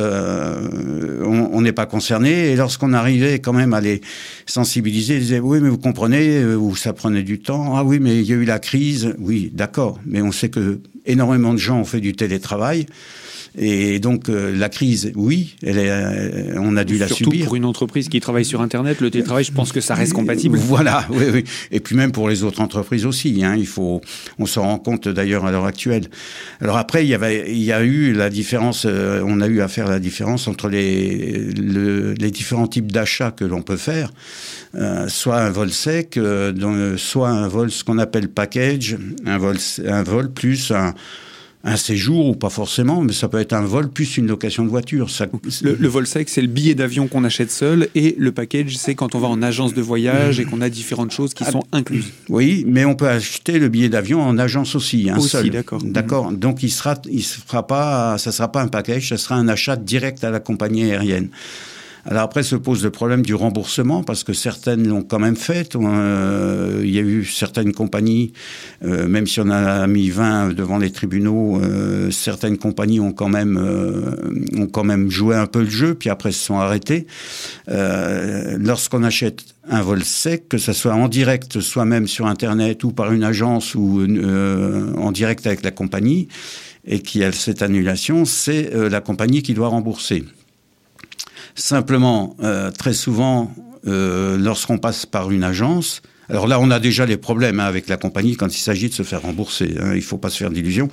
on 1.22 1.60
n'est 1.60 1.72
pas 1.72 1.86
concerné. 1.86 2.50
Et 2.50 2.56
lorsqu'on 2.56 2.92
arrivait 2.92 3.38
quand 3.38 3.52
même 3.52 3.74
à 3.74 3.80
les 3.80 4.00
sensibiliser, 4.46 5.14
ils 5.14 5.20
disaient 5.20 5.40
oui, 5.40 5.60
mais 5.60 5.68
vous 5.68 5.78
comprenez, 5.78 6.44
ou 6.54 6.76
ça 6.76 6.92
prenait 6.92 7.22
du 7.22 7.40
temps 7.40 7.59
ah 7.74 7.84
oui, 7.84 7.98
mais 8.00 8.20
il 8.20 8.28
y 8.28 8.32
a 8.32 8.36
eu 8.36 8.44
la 8.44 8.58
crise. 8.58 9.14
Oui, 9.18 9.50
d'accord. 9.52 9.98
Mais 10.04 10.22
on 10.22 10.32
sait 10.32 10.50
que 10.50 10.80
énormément 11.06 11.52
de 11.52 11.58
gens 11.58 11.80
ont 11.80 11.84
fait 11.84 12.00
du 12.00 12.14
télétravail. 12.14 12.86
Et 13.58 13.98
donc 13.98 14.28
la 14.28 14.68
crise, 14.68 15.12
oui, 15.14 15.56
elle 15.62 15.78
est, 15.78 16.56
on 16.56 16.76
a 16.76 16.84
dû 16.84 16.98
la 16.98 17.08
subir. 17.08 17.16
Surtout 17.16 17.44
pour 17.44 17.56
une 17.56 17.64
entreprise 17.64 18.08
qui 18.08 18.20
travaille 18.20 18.44
sur 18.44 18.60
Internet, 18.60 19.00
le 19.00 19.10
télétravail, 19.10 19.44
je 19.44 19.52
pense 19.52 19.72
que 19.72 19.80
ça 19.80 19.94
reste 19.94 20.12
compatible. 20.12 20.58
Voilà, 20.58 21.06
oui, 21.10 21.24
oui. 21.32 21.44
Et 21.70 21.80
puis 21.80 21.96
même 21.96 22.12
pour 22.12 22.28
les 22.28 22.42
autres 22.42 22.60
entreprises 22.60 23.06
aussi. 23.06 23.44
Hein, 23.44 23.56
il 23.56 23.66
faut, 23.66 24.00
on 24.38 24.46
s'en 24.46 24.62
rend 24.62 24.78
compte 24.78 25.08
d'ailleurs 25.08 25.44
à 25.44 25.50
l'heure 25.50 25.66
actuelle. 25.66 26.08
Alors 26.60 26.76
après, 26.76 27.04
il 27.04 27.08
y 27.08 27.14
avait, 27.14 27.50
il 27.50 27.62
y 27.62 27.72
a 27.72 27.82
eu 27.82 28.12
la 28.12 28.30
différence. 28.30 28.84
on 28.86 29.40
a 29.40 29.46
eu 29.46 29.60
à 29.60 29.68
faire 29.68 29.88
la 29.88 29.98
différence 29.98 30.48
entre 30.48 30.68
les, 30.68 31.50
les 31.52 32.30
différents 32.30 32.66
types 32.66 32.92
d'achats 32.92 33.30
que 33.30 33.44
l'on 33.44 33.62
peut 33.62 33.76
faire. 33.76 34.10
Euh, 34.74 35.08
soit 35.08 35.38
un 35.38 35.50
vol 35.50 35.70
sec, 35.70 36.16
euh, 36.16 36.96
soit 36.96 37.28
un 37.28 37.48
vol 37.48 37.70
ce 37.70 37.82
qu'on 37.82 37.98
appelle 37.98 38.28
package, 38.28 38.96
un 39.26 39.38
vol, 39.38 39.56
un 39.86 40.02
vol 40.02 40.30
plus 40.30 40.70
un, 40.70 40.94
un 41.62 41.76
séjour 41.76 42.26
ou 42.26 42.34
pas 42.34 42.48
forcément, 42.48 43.02
mais 43.02 43.12
ça 43.12 43.28
peut 43.28 43.38
être 43.38 43.52
un 43.52 43.60
vol 43.60 43.90
plus 43.90 44.16
une 44.16 44.26
location 44.26 44.64
de 44.64 44.70
voiture. 44.70 45.10
Ça... 45.10 45.26
Le, 45.62 45.88
vol 45.88 46.06
sec, 46.06 46.28
c'est 46.30 46.40
le 46.40 46.48
billet 46.48 46.74
d'avion 46.74 47.06
qu'on 47.06 47.24
achète 47.24 47.50
seul, 47.50 47.88
et 47.94 48.14
le 48.18 48.32
package, 48.32 48.78
c'est 48.78 48.94
quand 48.94 49.14
on 49.14 49.18
va 49.18 49.28
en 49.28 49.42
agence 49.42 49.74
de 49.74 49.82
voyage 49.82 50.40
et 50.40 50.44
qu'on 50.44 50.62
a 50.62 50.70
différentes 50.70 51.10
choses 51.10 51.34
qui 51.34 51.44
ah, 51.46 51.50
sont 51.50 51.62
incluses. 51.72 52.12
Oui, 52.30 52.64
mais 52.66 52.84
on 52.84 52.94
peut 52.94 53.08
acheter 53.08 53.58
le 53.58 53.68
billet 53.68 53.88
d'avion 53.88 54.22
en 54.22 54.38
agence 54.38 54.74
aussi, 54.74 55.10
un 55.10 55.18
aussi, 55.18 55.50
d'accord. 55.50 55.82
D'accord. 55.82 56.32
Donc 56.32 56.62
il 56.62 56.70
sera, 56.70 56.96
il 57.10 57.22
sera 57.22 57.66
pas, 57.66 58.18
ça 58.18 58.30
sera 58.30 58.50
pas 58.52 58.62
un 58.62 58.68
package, 58.68 59.08
ça 59.08 59.16
sera 59.16 59.34
un 59.34 59.48
achat 59.48 59.76
direct 59.76 60.22
à 60.22 60.30
la 60.30 60.38
compagnie 60.38 60.84
aérienne. 60.84 61.28
Alors 62.06 62.22
après 62.22 62.42
se 62.42 62.56
pose 62.56 62.82
le 62.82 62.90
problème 62.90 63.22
du 63.22 63.34
remboursement 63.34 64.02
parce 64.02 64.24
que 64.24 64.32
certaines 64.32 64.88
l'ont 64.88 65.02
quand 65.02 65.18
même 65.18 65.36
fait. 65.36 65.76
Euh, 65.76 66.80
il 66.82 66.90
y 66.90 66.98
a 66.98 67.02
eu 67.02 67.24
certaines 67.24 67.72
compagnies, 67.72 68.32
euh, 68.84 69.06
même 69.06 69.26
si 69.26 69.40
on 69.40 69.50
a 69.50 69.86
mis 69.86 70.08
20 70.08 70.54
devant 70.54 70.78
les 70.78 70.90
tribunaux, 70.90 71.60
euh, 71.60 72.10
certaines 72.10 72.56
compagnies 72.56 73.00
ont 73.00 73.12
quand 73.12 73.28
même 73.28 73.58
ont 74.56 74.66
quand 74.66 74.84
même 74.84 75.10
joué 75.10 75.36
un 75.36 75.46
peu 75.46 75.60
le 75.60 75.70
jeu, 75.70 75.94
puis 75.94 76.08
après 76.08 76.32
se 76.32 76.44
sont 76.44 76.58
arrêtées. 76.58 77.06
Lorsqu'on 77.68 79.02
achète 79.02 79.44
un 79.68 79.82
vol 79.82 80.02
sec, 80.02 80.48
que 80.48 80.58
ce 80.58 80.72
soit 80.72 80.94
en 80.94 81.08
direct, 81.08 81.60
soit 81.60 81.84
même 81.84 82.06
sur 82.06 82.26
Internet 82.26 82.82
ou 82.84 82.92
par 82.92 83.12
une 83.12 83.24
agence 83.24 83.74
ou 83.74 84.02
en 84.96 85.12
direct 85.12 85.46
avec 85.46 85.62
la 85.62 85.70
compagnie, 85.70 86.28
et 86.86 87.00
qu'il 87.00 87.20
y 87.20 87.24
a 87.24 87.32
cette 87.32 87.62
annulation, 87.62 88.24
c'est 88.24 88.70
la 88.74 89.00
compagnie 89.00 89.42
qui 89.42 89.54
doit 89.54 89.68
rembourser. 89.68 90.24
Simplement, 91.54 92.36
euh, 92.42 92.70
très 92.70 92.92
souvent, 92.92 93.54
euh, 93.86 94.36
lorsqu'on 94.38 94.78
passe 94.78 95.06
par 95.06 95.30
une 95.30 95.44
agence, 95.44 96.02
alors 96.28 96.46
là, 96.46 96.60
on 96.60 96.70
a 96.70 96.78
déjà 96.78 97.06
les 97.06 97.16
problèmes 97.16 97.58
hein, 97.58 97.64
avec 97.64 97.88
la 97.88 97.96
compagnie 97.96 98.36
quand 98.36 98.54
il 98.54 98.60
s'agit 98.60 98.88
de 98.88 98.94
se 98.94 99.02
faire 99.02 99.22
rembourser. 99.22 99.74
Hein, 99.80 99.92
il 99.94 99.96
ne 99.96 100.00
faut 100.00 100.18
pas 100.18 100.30
se 100.30 100.36
faire 100.36 100.50
d'illusions. 100.50 100.88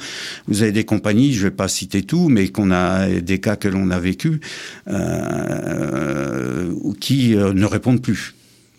Vous 0.47 0.63
avez 0.63 0.71
des 0.71 0.83
compagnies, 0.83 1.33
je 1.33 1.39
ne 1.39 1.43
vais 1.49 1.55
pas 1.55 1.67
citer 1.67 2.01
tout, 2.01 2.27
mais 2.27 2.47
qu'on 2.47 2.71
a 2.71 3.07
des 3.07 3.39
cas 3.39 3.55
que 3.55 3.67
l'on 3.67 3.91
a 3.91 3.99
vécu 3.99 4.41
euh, 4.87 6.73
qui 6.99 7.35
ne 7.35 7.65
répondent 7.65 8.01
plus 8.01 8.33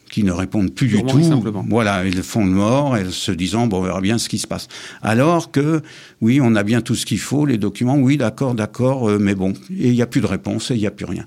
qui 0.08 0.24
ne 0.24 0.32
répondent 0.32 0.72
plus 0.72 0.88
du 0.88 1.02
tout. 1.04 1.20
Voilà, 1.68 2.04
ils 2.04 2.22
font 2.22 2.44
le 2.44 2.50
mort, 2.50 2.96
et 2.96 3.04
se 3.10 3.32
disant 3.32 3.66
bon, 3.66 3.78
on 3.78 3.82
verra 3.82 4.00
bien 4.00 4.18
ce 4.18 4.28
qui 4.28 4.38
se 4.38 4.46
passe. 4.46 4.68
Alors 5.02 5.50
que 5.50 5.82
oui, 6.20 6.40
on 6.42 6.54
a 6.54 6.62
bien 6.62 6.80
tout 6.80 6.94
ce 6.94 7.06
qu'il 7.06 7.20
faut, 7.20 7.46
les 7.46 7.58
documents, 7.58 7.96
oui, 7.96 8.16
d'accord, 8.16 8.54
d'accord, 8.54 9.08
mais 9.18 9.34
bon, 9.34 9.52
et 9.70 9.88
il 9.88 9.94
n'y 9.94 10.02
a 10.02 10.06
plus 10.06 10.20
de 10.20 10.26
réponse 10.26 10.70
et 10.70 10.74
il 10.74 10.80
n'y 10.80 10.86
a 10.86 10.90
plus 10.90 11.06
rien. 11.06 11.24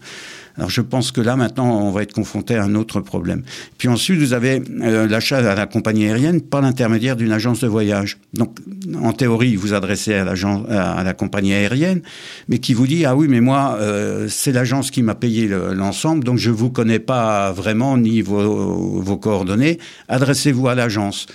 Alors 0.62 0.70
je 0.70 0.82
pense 0.82 1.12
que 1.12 1.22
là 1.22 1.36
maintenant 1.36 1.82
on 1.82 1.90
va 1.90 2.04
être 2.04 2.14
confronté 2.14 2.54
à 2.54 2.64
un 2.64 2.76
autre 2.76 3.02
problème. 3.02 3.42
Puis 3.80 3.88
ensuite 3.88 4.20
vous 4.20 4.34
avez 4.34 4.62
euh, 4.84 5.08
l'achat 5.08 5.38
à 5.38 5.56
la 5.56 5.66
compagnie 5.66 6.06
aérienne 6.06 6.40
par 6.40 6.62
l'intermédiaire 6.62 7.16
d'une 7.16 7.32
agence 7.32 7.62
de 7.62 7.68
voyage. 7.68 8.20
Donc 8.36 8.60
en 9.02 9.12
théorie 9.12 9.56
vous 9.56 9.74
adressez 9.74 10.14
à 10.14 11.04
la 11.04 11.14
compagnie 11.16 11.56
aérienne, 11.56 12.04
mais 12.48 12.60
qui 12.60 12.76
vous 12.76 12.86
dit 12.86 13.06
ah 13.06 13.16
oui 13.16 13.28
mais 13.28 13.42
moi 13.42 13.76
euh, 13.80 14.28
c'est 14.30 14.52
l'agence 14.52 14.92
qui 14.92 15.02
m'a 15.02 15.16
payé 15.16 15.48
l'ensemble 15.48 16.24
donc 16.24 16.38
je 16.38 16.52
vous 16.52 16.70
connais 16.70 17.00
pas 17.00 17.52
vraiment 17.52 17.98
ni 17.98 18.22
vos 18.22 19.18
coordonnées. 19.18 19.80
Adressez-vous 20.10 20.68
à 20.68 20.76
l'agence 20.76 21.26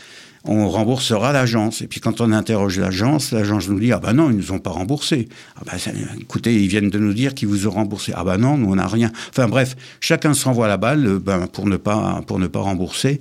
on 0.47 0.69
remboursera 0.69 1.33
l'agence. 1.33 1.83
Et 1.83 1.87
puis 1.87 2.01
quand 2.01 2.21
on 2.21 2.33
interroge 2.33 2.79
l'agence, 2.79 3.33
l'agence 3.33 3.69
nous 3.69 3.81
dit 3.81 3.93
ah 3.93 3.99
ben 3.99 4.13
non, 4.13 4.31
ils 4.31 4.37
nous 4.37 4.53
ont 4.53 4.59
pas 4.59 4.71
remboursé. 4.71 5.29
Ah 5.57 5.63
ben 5.67 5.93
écoutez, 6.21 6.55
ils 6.55 6.69
viennent 6.69 6.91
de 6.91 6.99
nous 6.99 7.15
dire 7.15 7.35
qu'ils 7.35 7.49
vous 7.49 7.67
ont 7.67 7.73
remboursé. 7.73 8.13
Ah 8.15 8.25
ben 8.25 8.39
non, 8.39 8.57
nous 8.57 8.71
on 8.71 8.77
n'a 8.77 8.87
rien. 8.87 9.11
Enfin 9.31 9.49
bref, 9.49 9.77
chacun 10.01 10.35
se 10.35 10.45
renvoie 10.45 10.69
la 10.69 10.77
balle 10.77 11.07
euh, 11.07 11.19
ben, 11.19 11.47
pour 11.47 11.67
ne 11.67 11.77
pas 11.77 12.23
pour 12.27 12.39
ne 12.39 12.47
pas 12.47 12.61
rembourser. 12.61 13.21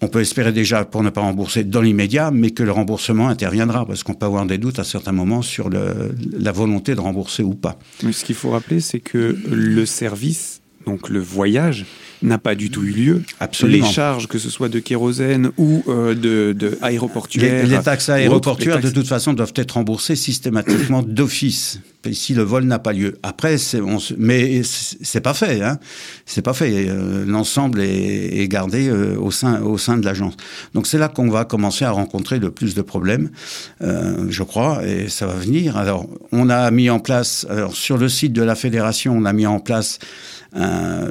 On 0.00 0.06
peut 0.06 0.20
espérer 0.20 0.52
déjà 0.52 0.84
pour 0.84 1.02
ne 1.02 1.10
pas 1.10 1.22
rembourser 1.22 1.64
dans 1.64 1.80
l'immédiat, 1.80 2.30
mais 2.30 2.52
que 2.52 2.62
le 2.62 2.70
remboursement 2.70 3.28
interviendra, 3.28 3.84
parce 3.84 4.04
qu'on 4.04 4.14
peut 4.14 4.26
avoir 4.26 4.46
des 4.46 4.56
doutes 4.56 4.78
à 4.78 4.84
certains 4.84 5.10
moments 5.10 5.42
sur 5.42 5.70
la 5.70 6.52
volonté 6.52 6.94
de 6.94 7.00
rembourser 7.00 7.42
ou 7.42 7.54
pas. 7.54 7.80
Mais 8.04 8.12
ce 8.12 8.24
qu'il 8.24 8.36
faut 8.36 8.50
rappeler, 8.50 8.78
c'est 8.78 9.00
que 9.00 9.36
le 9.50 9.86
service, 9.86 10.60
donc 10.86 11.08
le 11.08 11.18
voyage, 11.18 11.84
n'a 12.22 12.38
pas 12.38 12.54
du 12.54 12.70
tout 12.70 12.82
eu 12.82 12.90
lieu. 12.90 13.22
Absolument. 13.40 13.86
Les 13.86 13.92
charges, 13.92 14.26
que 14.26 14.38
ce 14.38 14.50
soit 14.50 14.68
de 14.68 14.78
kérosène 14.78 15.50
ou 15.56 15.84
euh, 15.88 16.14
de, 16.14 16.52
de 16.52 16.78
aéroportuaire. 16.82 17.66
Les, 17.66 17.78
taxes 17.78 18.08
aéroportuaires, 18.08 18.80
de 18.80 18.90
toute 18.90 19.06
façon, 19.06 19.32
doivent 19.32 19.52
être 19.56 19.72
remboursées 19.72 20.16
systématiquement 20.16 21.02
d'office 21.02 21.80
si 22.12 22.34
le 22.34 22.42
vol 22.42 22.64
n'a 22.64 22.78
pas 22.78 22.92
lieu. 22.92 23.18
Après, 23.22 23.56
mais 24.16 24.62
c'est 24.62 25.20
pas 25.20 25.34
fait. 25.34 25.62
Hein. 25.62 25.78
C'est 26.26 26.42
pas 26.42 26.54
fait. 26.54 26.88
Euh, 26.88 27.24
l'ensemble 27.26 27.80
est, 27.80 28.48
gardé 28.48 28.88
euh, 28.88 29.16
au 29.18 29.30
sein 29.30 29.60
au 29.62 29.78
sein 29.78 29.98
de 29.98 30.04
l'agence. 30.04 30.34
Donc 30.74 30.86
c'est 30.86 30.98
là 30.98 31.08
qu'on 31.08 31.28
va 31.28 31.44
commencer 31.44 31.84
à 31.84 31.90
rencontrer 31.90 32.38
le 32.38 32.50
plus 32.50 32.74
de 32.74 32.82
problèmes, 32.82 33.30
euh, 33.82 34.26
je 34.30 34.42
crois, 34.42 34.86
et 34.86 35.08
ça 35.08 35.26
va 35.26 35.34
venir. 35.34 35.76
Alors, 35.76 36.06
on 36.32 36.48
a 36.50 36.70
mis 36.70 36.88
en 36.88 37.00
place, 37.00 37.46
sur 37.72 37.98
le 37.98 38.08
site 38.08 38.32
de 38.32 38.42
la 38.42 38.54
fédération, 38.54 39.14
on 39.16 39.24
a 39.24 39.32
mis 39.32 39.46
en 39.46 39.60
place 39.60 39.98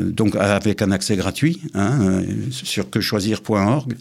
donc 0.01 0.35
avec 0.35 0.81
un 0.81 0.89
accès 0.89 1.15
gratuit 1.15 1.61
hein, 1.75 2.23
sur 2.49 2.89
quechoisir.org, 2.89 3.93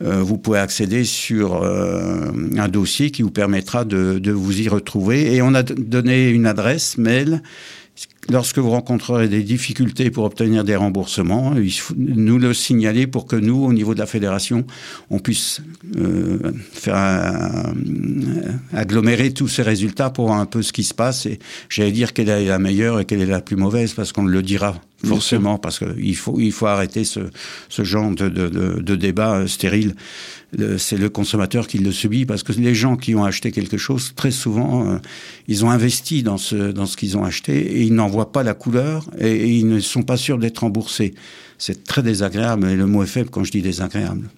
vous 0.00 0.38
pouvez 0.38 0.60
accéder 0.60 1.04
sur 1.04 1.62
un 1.62 2.68
dossier 2.68 3.10
qui 3.10 3.20
vous 3.20 3.30
permettra 3.30 3.84
de, 3.84 4.18
de, 4.18 4.32
vous 4.32 4.62
y 4.62 4.68
retrouver. 4.68 5.34
Et 5.34 5.42
on 5.42 5.52
a 5.52 5.62
donné 5.62 6.30
adresse 6.46 6.98
mail 6.98 7.42
Lorsque 8.30 8.58
vous 8.58 8.68
rencontrerez 8.68 9.26
des 9.26 9.42
difficultés 9.42 10.10
pour 10.10 10.24
obtenir 10.24 10.62
des 10.62 10.76
remboursements, 10.76 11.54
il 11.56 11.72
faut 11.72 11.94
nous 11.96 12.38
le 12.38 12.52
signaler 12.52 13.06
pour 13.06 13.26
que 13.26 13.36
nous, 13.36 13.64
au 13.64 13.72
niveau 13.72 13.94
de 13.94 13.98
la 13.98 14.06
fédération, 14.06 14.66
on 15.08 15.18
puisse 15.18 15.62
euh, 15.96 16.52
faire 16.72 17.72
agglomérer 18.74 19.32
tous 19.32 19.48
ces 19.48 19.62
résultats 19.62 20.10
pour 20.10 20.26
voir 20.26 20.40
un 20.40 20.46
peu 20.46 20.60
ce 20.60 20.74
qui 20.74 20.84
se 20.84 20.92
passe. 20.92 21.24
Et 21.24 21.38
j'allais 21.70 21.90
dire 21.92 22.12
quelle 22.12 22.28
est 22.28 22.44
la 22.44 22.58
meilleure 22.58 23.00
et 23.00 23.06
quelle 23.06 23.22
est 23.22 23.26
la 23.26 23.40
plus 23.40 23.56
mauvaise, 23.56 23.94
parce 23.94 24.12
qu'on 24.12 24.26
le 24.26 24.42
dira 24.42 24.78
forcément, 25.04 25.58
parce 25.58 25.78
qu'il 25.78 26.16
faut, 26.16 26.40
il 26.40 26.52
faut 26.52 26.66
arrêter 26.66 27.04
ce, 27.04 27.20
ce 27.68 27.84
genre 27.84 28.10
de, 28.10 28.28
de, 28.28 28.48
de, 28.48 28.80
de 28.80 28.96
débat 28.96 29.36
euh, 29.36 29.46
stérile 29.46 29.94
c'est 30.78 30.96
le 30.96 31.10
consommateur 31.10 31.66
qui 31.66 31.78
le 31.78 31.92
subit 31.92 32.24
parce 32.24 32.42
que 32.42 32.52
les 32.52 32.74
gens 32.74 32.96
qui 32.96 33.14
ont 33.14 33.24
acheté 33.24 33.52
quelque 33.52 33.76
chose, 33.76 34.14
très 34.16 34.30
souvent, 34.30 34.88
euh, 34.88 34.98
ils 35.46 35.64
ont 35.64 35.70
investi 35.70 36.22
dans 36.22 36.38
ce, 36.38 36.72
dans 36.72 36.86
ce 36.86 36.96
qu'ils 36.96 37.18
ont 37.18 37.24
acheté 37.24 37.54
et 37.58 37.82
ils 37.82 37.94
n'en 37.94 38.08
voient 38.08 38.32
pas 38.32 38.42
la 38.42 38.54
couleur 38.54 39.04
et, 39.18 39.30
et 39.30 39.48
ils 39.48 39.68
ne 39.68 39.80
sont 39.80 40.02
pas 40.02 40.16
sûrs 40.16 40.38
d'être 40.38 40.60
remboursés. 40.60 41.14
C'est 41.58 41.84
très 41.84 42.02
désagréable 42.02 42.68
et 42.68 42.76
le 42.76 42.86
mot 42.86 43.02
est 43.02 43.06
faible 43.06 43.30
quand 43.30 43.44
je 43.44 43.50
dis 43.50 43.62
désagréable. 43.62 44.30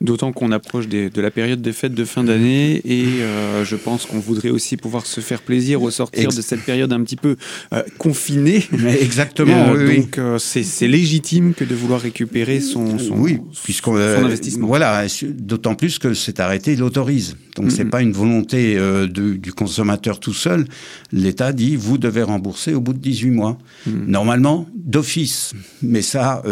D'autant 0.00 0.32
qu'on 0.32 0.50
approche 0.50 0.88
de 0.88 1.20
la 1.20 1.30
période 1.30 1.60
des 1.60 1.74
fêtes 1.74 1.92
de 1.92 2.06
fin 2.06 2.24
d'année 2.24 2.80
et 2.86 3.04
euh, 3.20 3.66
je 3.66 3.76
pense 3.76 4.06
qu'on 4.06 4.18
voudrait 4.18 4.48
aussi 4.48 4.78
pouvoir 4.78 5.04
se 5.04 5.20
faire 5.20 5.42
plaisir 5.42 5.82
au 5.82 5.90
sortir 5.90 6.30
de 6.30 6.40
cette 6.40 6.62
période 6.62 6.90
un 6.94 7.02
petit 7.02 7.16
peu 7.16 7.36
euh, 7.74 7.82
confinée. 7.98 8.64
Mais 8.72 8.98
exactement. 9.02 9.74
Euh, 9.74 9.94
donc 9.94 10.18
c'est 10.38 10.88
légitime 10.88 11.52
que 11.52 11.64
de 11.64 11.74
vouloir 11.74 12.00
récupérer 12.00 12.60
son, 12.60 12.98
son, 12.98 13.18
oui, 13.18 13.40
son 13.52 13.94
investissement. 13.94 14.68
Voilà, 14.68 15.04
d'autant 15.22 15.74
plus 15.74 15.98
que 15.98 16.14
cet 16.14 16.40
arrêté 16.40 16.76
l'autorise. 16.76 17.36
Donc 17.56 17.70
c'est 17.70 17.84
pas 17.84 18.00
une 18.00 18.12
volonté 18.12 18.76
de, 18.76 19.06
du 19.06 19.52
consommateur 19.52 20.18
tout 20.18 20.32
seul. 20.32 20.64
L'État 21.12 21.52
dit 21.52 21.76
vous 21.76 21.98
devez 21.98 22.22
rembourser 22.22 22.72
au 22.72 22.80
bout 22.80 22.94
de 22.94 23.00
18 23.00 23.32
mois. 23.32 23.58
Normalement 23.86 24.66
d'office, 24.74 25.52
mais 25.82 26.00
ça 26.00 26.42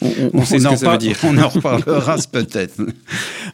on, 0.00 0.10
on, 0.32 0.96
dire. 0.96 1.18
On 1.24 1.36
en 1.36 1.48
reparlera 1.48 2.16
peut-être. 2.32 2.53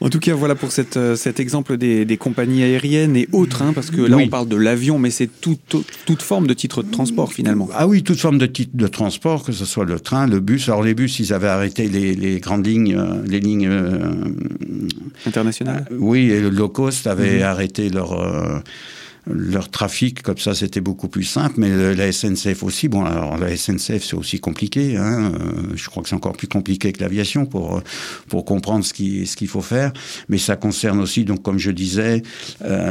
En 0.00 0.08
tout 0.08 0.18
cas, 0.18 0.34
voilà 0.34 0.54
pour 0.54 0.72
cette, 0.72 0.96
euh, 0.96 1.16
cet 1.16 1.40
exemple 1.40 1.76
des, 1.76 2.04
des, 2.04 2.16
compagnies 2.16 2.62
aériennes 2.62 3.16
et 3.16 3.28
autres, 3.32 3.62
hein, 3.62 3.72
parce 3.74 3.90
que 3.90 4.00
là, 4.00 4.16
on 4.16 4.28
parle 4.28 4.48
de 4.48 4.56
l'avion, 4.56 4.98
mais 4.98 5.10
c'est 5.10 5.28
tout, 5.40 5.58
toute 5.68 6.22
forme 6.22 6.46
de 6.46 6.54
titre 6.54 6.82
de 6.82 6.90
transport 6.90 7.32
finalement. 7.32 7.68
Ah 7.74 7.86
oui, 7.86 8.02
toute 8.02 8.18
forme 8.18 8.38
de 8.38 8.46
titre 8.46 8.72
de 8.74 8.86
transport, 8.86 9.44
que 9.44 9.52
ce 9.52 9.64
soit 9.64 9.84
le 9.84 10.00
train, 10.00 10.26
le 10.26 10.40
bus. 10.40 10.68
Alors 10.68 10.82
les 10.82 10.94
bus, 10.94 11.18
ils 11.18 11.32
avaient 11.32 11.48
arrêté 11.48 11.88
les, 11.88 12.14
les 12.14 12.40
grandes 12.40 12.66
lignes, 12.66 12.96
euh, 12.96 13.22
les 13.26 13.40
lignes 13.40 13.68
euh, 13.68 14.24
internationales. 15.26 15.86
oui, 15.90 16.30
et 16.30 16.40
le 16.40 16.50
low 16.50 16.68
cost 16.68 17.06
avait 17.06 17.38
mhm. 17.38 17.42
arrêté 17.42 17.88
leur 17.90 18.62
leur 19.26 19.70
trafic, 19.70 20.22
comme 20.22 20.38
ça 20.38 20.54
c'était 20.54 20.80
beaucoup 20.80 21.08
plus 21.08 21.24
simple, 21.24 21.54
mais 21.58 21.94
la 21.94 22.12
SNCF 22.12 22.62
aussi, 22.62 22.88
bon 22.88 23.04
alors 23.04 23.38
la 23.38 23.56
SNCF 23.56 24.04
c'est 24.04 24.14
aussi 24.14 24.40
compliqué, 24.40 24.96
hein, 24.96 25.32
je 25.74 25.88
crois 25.88 26.02
que 26.02 26.08
c'est 26.08 26.14
encore 26.14 26.36
plus 26.36 26.48
compliqué 26.48 26.92
que 26.92 27.00
l'aviation 27.00 27.46
pour, 27.46 27.82
pour 28.28 28.44
comprendre 28.44 28.84
ce 28.84 28.94
qu'il 28.94 29.26
ce 29.26 29.36
qu'il 29.36 29.48
faut 29.48 29.60
faire, 29.60 29.92
mais 30.28 30.38
ça 30.38 30.56
concerne 30.56 31.00
aussi, 31.00 31.24
donc 31.24 31.42
comme 31.42 31.58
je 31.58 31.70
disais, 31.70 32.22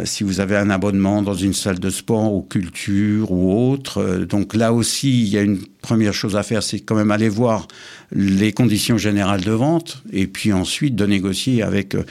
si 0.06 0.24
vous 0.24 0.40
avez 0.40 0.58
un 0.58 0.70
abonnement 0.70 1.22
dans 1.22 1.34
une 1.34 1.54
salle 1.54 1.80
de 1.80 1.90
sport 1.90 2.34
ou 2.34 2.42
culture 2.42 3.32
ou 3.32 3.72
autre, 3.72 4.26
donc 4.30 4.56
là 4.56 4.74
aussi 4.74 5.24
il 5.24 5.30
y 5.30 5.38
a 5.38 5.42
une 5.42 5.60
première 5.82 6.14
chose 6.14 6.36
à 6.36 6.44
faire, 6.44 6.64
c'est 6.64 6.80
quand 6.80 6.96
même 6.96 7.12
aller 7.12 7.30
voir 7.30 7.68
les 8.12 8.52
conditions 8.52 8.98
générales 8.98 9.42
de 9.42 9.52
vente 9.52 10.04
et 10.12 10.28
puis 10.28 10.52
ensuite 10.52 10.96
de 10.96 11.06
négocier 11.06 11.62
avec, 11.62 11.96
euh, 11.96 12.04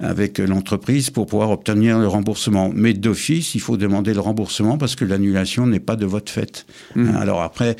avec 0.00 0.38
l'entreprise 0.38 1.10
pour 1.10 1.26
pouvoir 1.26 1.50
obtenir 1.50 1.98
le 1.98 2.08
remboursement. 2.08 2.70
Mais 2.74 2.92
d'office, 2.92 3.54
il 3.54 3.60
faut 3.64 3.76
demander 3.76 4.14
le 4.14 4.20
remboursement 4.20 4.78
parce 4.78 4.94
que 4.94 5.04
l'annulation 5.04 5.66
n'est 5.66 5.80
pas 5.80 5.96
de 5.96 6.06
votre 6.06 6.30
fait. 6.30 6.66
Mmh. 6.94 7.16
Alors 7.16 7.42
après, 7.42 7.76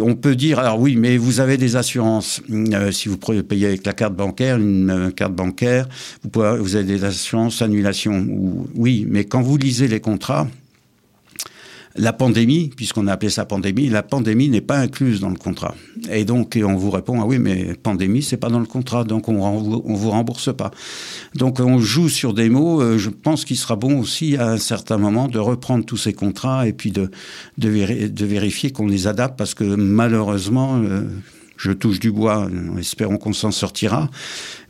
on 0.00 0.14
peut 0.14 0.34
dire, 0.34 0.58
alors 0.58 0.80
oui, 0.80 0.96
mais 0.96 1.16
vous 1.16 1.40
avez 1.40 1.56
des 1.56 1.76
assurances. 1.76 2.42
Euh, 2.50 2.90
si 2.92 3.08
vous 3.08 3.16
payez 3.16 3.66
avec 3.66 3.86
la 3.86 3.92
carte 3.92 4.14
bancaire, 4.14 4.56
une 4.56 4.90
euh, 4.90 5.10
carte 5.10 5.34
bancaire, 5.34 5.88
vous, 6.22 6.28
pouvez, 6.28 6.56
vous 6.58 6.76
avez 6.76 6.84
des 6.84 7.04
assurances 7.04 7.62
annulation. 7.62 8.26
oui, 8.74 9.06
mais 9.08 9.24
quand 9.24 9.42
vous 9.42 9.56
lisez 9.56 9.88
les 9.88 10.00
contrats, 10.00 10.48
la 11.98 12.12
pandémie, 12.12 12.70
puisqu'on 12.76 13.06
a 13.06 13.12
appelé 13.12 13.30
ça 13.30 13.44
pandémie, 13.44 13.88
la 13.88 14.02
pandémie 14.02 14.48
n'est 14.48 14.60
pas 14.60 14.78
incluse 14.78 15.20
dans 15.20 15.30
le 15.30 15.36
contrat. 15.36 15.74
Et 16.10 16.24
donc, 16.24 16.58
on 16.62 16.74
vous 16.74 16.90
répond, 16.90 17.20
ah 17.20 17.26
oui, 17.26 17.38
mais 17.38 17.74
pandémie, 17.74 18.22
c'est 18.22 18.36
pas 18.36 18.48
dans 18.48 18.60
le 18.60 18.66
contrat, 18.66 19.04
donc 19.04 19.28
on, 19.28 19.42
on 19.42 19.94
vous 19.94 20.10
rembourse 20.10 20.54
pas. 20.54 20.70
Donc, 21.34 21.60
on 21.60 21.78
joue 21.78 22.08
sur 22.08 22.34
des 22.34 22.48
mots. 22.48 22.80
Euh, 22.80 22.98
je 22.98 23.10
pense 23.10 23.44
qu'il 23.44 23.56
sera 23.56 23.76
bon 23.76 23.98
aussi, 23.98 24.36
à 24.36 24.50
un 24.50 24.58
certain 24.58 24.98
moment, 24.98 25.28
de 25.28 25.38
reprendre 25.38 25.84
tous 25.84 25.96
ces 25.96 26.12
contrats 26.12 26.66
et 26.66 26.72
puis 26.72 26.90
de, 26.90 27.10
de, 27.58 27.68
vérifier 28.24 28.70
qu'on 28.70 28.86
les 28.86 29.06
adapte, 29.06 29.38
parce 29.38 29.54
que 29.54 29.64
malheureusement, 29.64 30.80
euh, 30.82 31.02
je 31.56 31.72
touche 31.72 32.00
du 32.00 32.10
bois, 32.10 32.48
espérons 32.78 33.16
qu'on 33.16 33.32
s'en 33.32 33.50
sortira. 33.50 34.10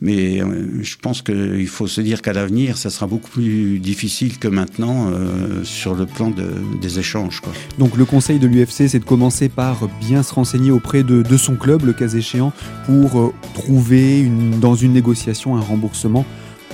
Mais 0.01 0.41
euh, 0.41 0.83
je 0.83 0.95
pense 0.97 1.21
qu'il 1.21 1.67
faut 1.67 1.87
se 1.87 2.01
dire 2.01 2.21
qu'à 2.21 2.33
l'avenir, 2.33 2.77
ça 2.77 2.89
sera 2.89 3.07
beaucoup 3.07 3.29
plus 3.29 3.79
difficile 3.79 4.37
que 4.37 4.47
maintenant 4.47 5.09
euh, 5.09 5.63
sur 5.63 5.95
le 5.95 6.05
plan 6.05 6.31
des 6.81 6.99
échanges. 6.99 7.41
Donc 7.77 7.97
le 7.97 8.05
conseil 8.05 8.39
de 8.39 8.47
l'UFC, 8.47 8.87
c'est 8.87 8.99
de 8.99 9.05
commencer 9.05 9.49
par 9.49 9.87
bien 9.99 10.23
se 10.23 10.33
renseigner 10.33 10.71
auprès 10.71 11.03
de, 11.03 11.37
son 11.37 11.55
club, 11.55 11.85
le 11.85 11.93
cas 11.93 12.07
échéant, 12.07 12.51
pour 12.85 13.19
euh, 13.19 13.33
trouver 13.53 14.29
dans 14.61 14.75
une 14.75 14.93
négociation 14.93 15.55
un 15.55 15.61
remboursement 15.61 16.25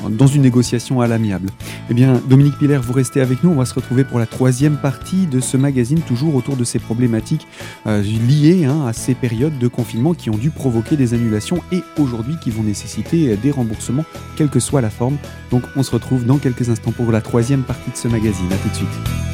dans 0.10 0.28
une 0.28 0.42
négociation 0.42 1.02
à 1.02 1.08
l'amiable. 1.08 1.50
Eh 1.90 1.94
bien, 1.94 2.22
Dominique 2.28 2.58
Piller, 2.58 2.78
vous 2.78 2.94
restez 2.94 3.22
avec 3.22 3.44
nous. 3.44 3.52
On 3.52 3.56
va 3.56 3.66
se 3.66 3.74
retrouver 3.74 4.04
pour 4.04 4.20
la 4.20 4.26
troisième 4.26 4.78
partie 4.78 5.26
de 5.26 5.40
ce 5.40 5.58
magazine, 5.58 6.00
toujours 6.02 6.36
autour 6.36 6.56
de 6.56 6.64
ces 6.64 6.80
problématiques 6.80 7.48
euh, 7.88 8.02
liées 8.02 8.66
hein, 8.66 8.86
à 8.88 8.94
ces 8.94 9.16
périodes 9.16 9.58
de 9.58 9.68
confinement 9.68 10.14
qui 10.14 10.30
ont 10.30 10.38
dû 10.38 10.50
provoquer 10.50 10.96
des 10.96 11.14
annulations 11.14 11.62
et 11.72 11.82
aujourd'hui 11.98 12.36
qui 12.42 12.52
vont 12.52 12.64
nécessiter 12.64 13.32
euh, 13.34 13.38
des 13.42 13.52
remboursements, 13.52 14.06
quelle 14.36 14.50
que 14.50 14.60
soit 14.60 14.82
la 14.82 14.90
forme. 14.90 15.18
Donc, 15.52 15.64
on 15.76 15.84
se 15.84 15.92
retrouve 15.92 16.26
dans 16.26 16.38
quelques 16.38 16.70
instants 16.70 16.92
pour 16.92 17.12
la 17.12 17.22
troisième 17.22 17.64
partie 17.64 17.92
de 17.92 17.98
ce 17.98 18.08
magazine. 18.08 18.52
A 18.52 18.58
tout 18.58 18.70
de 18.70 18.76
suite. 18.76 19.33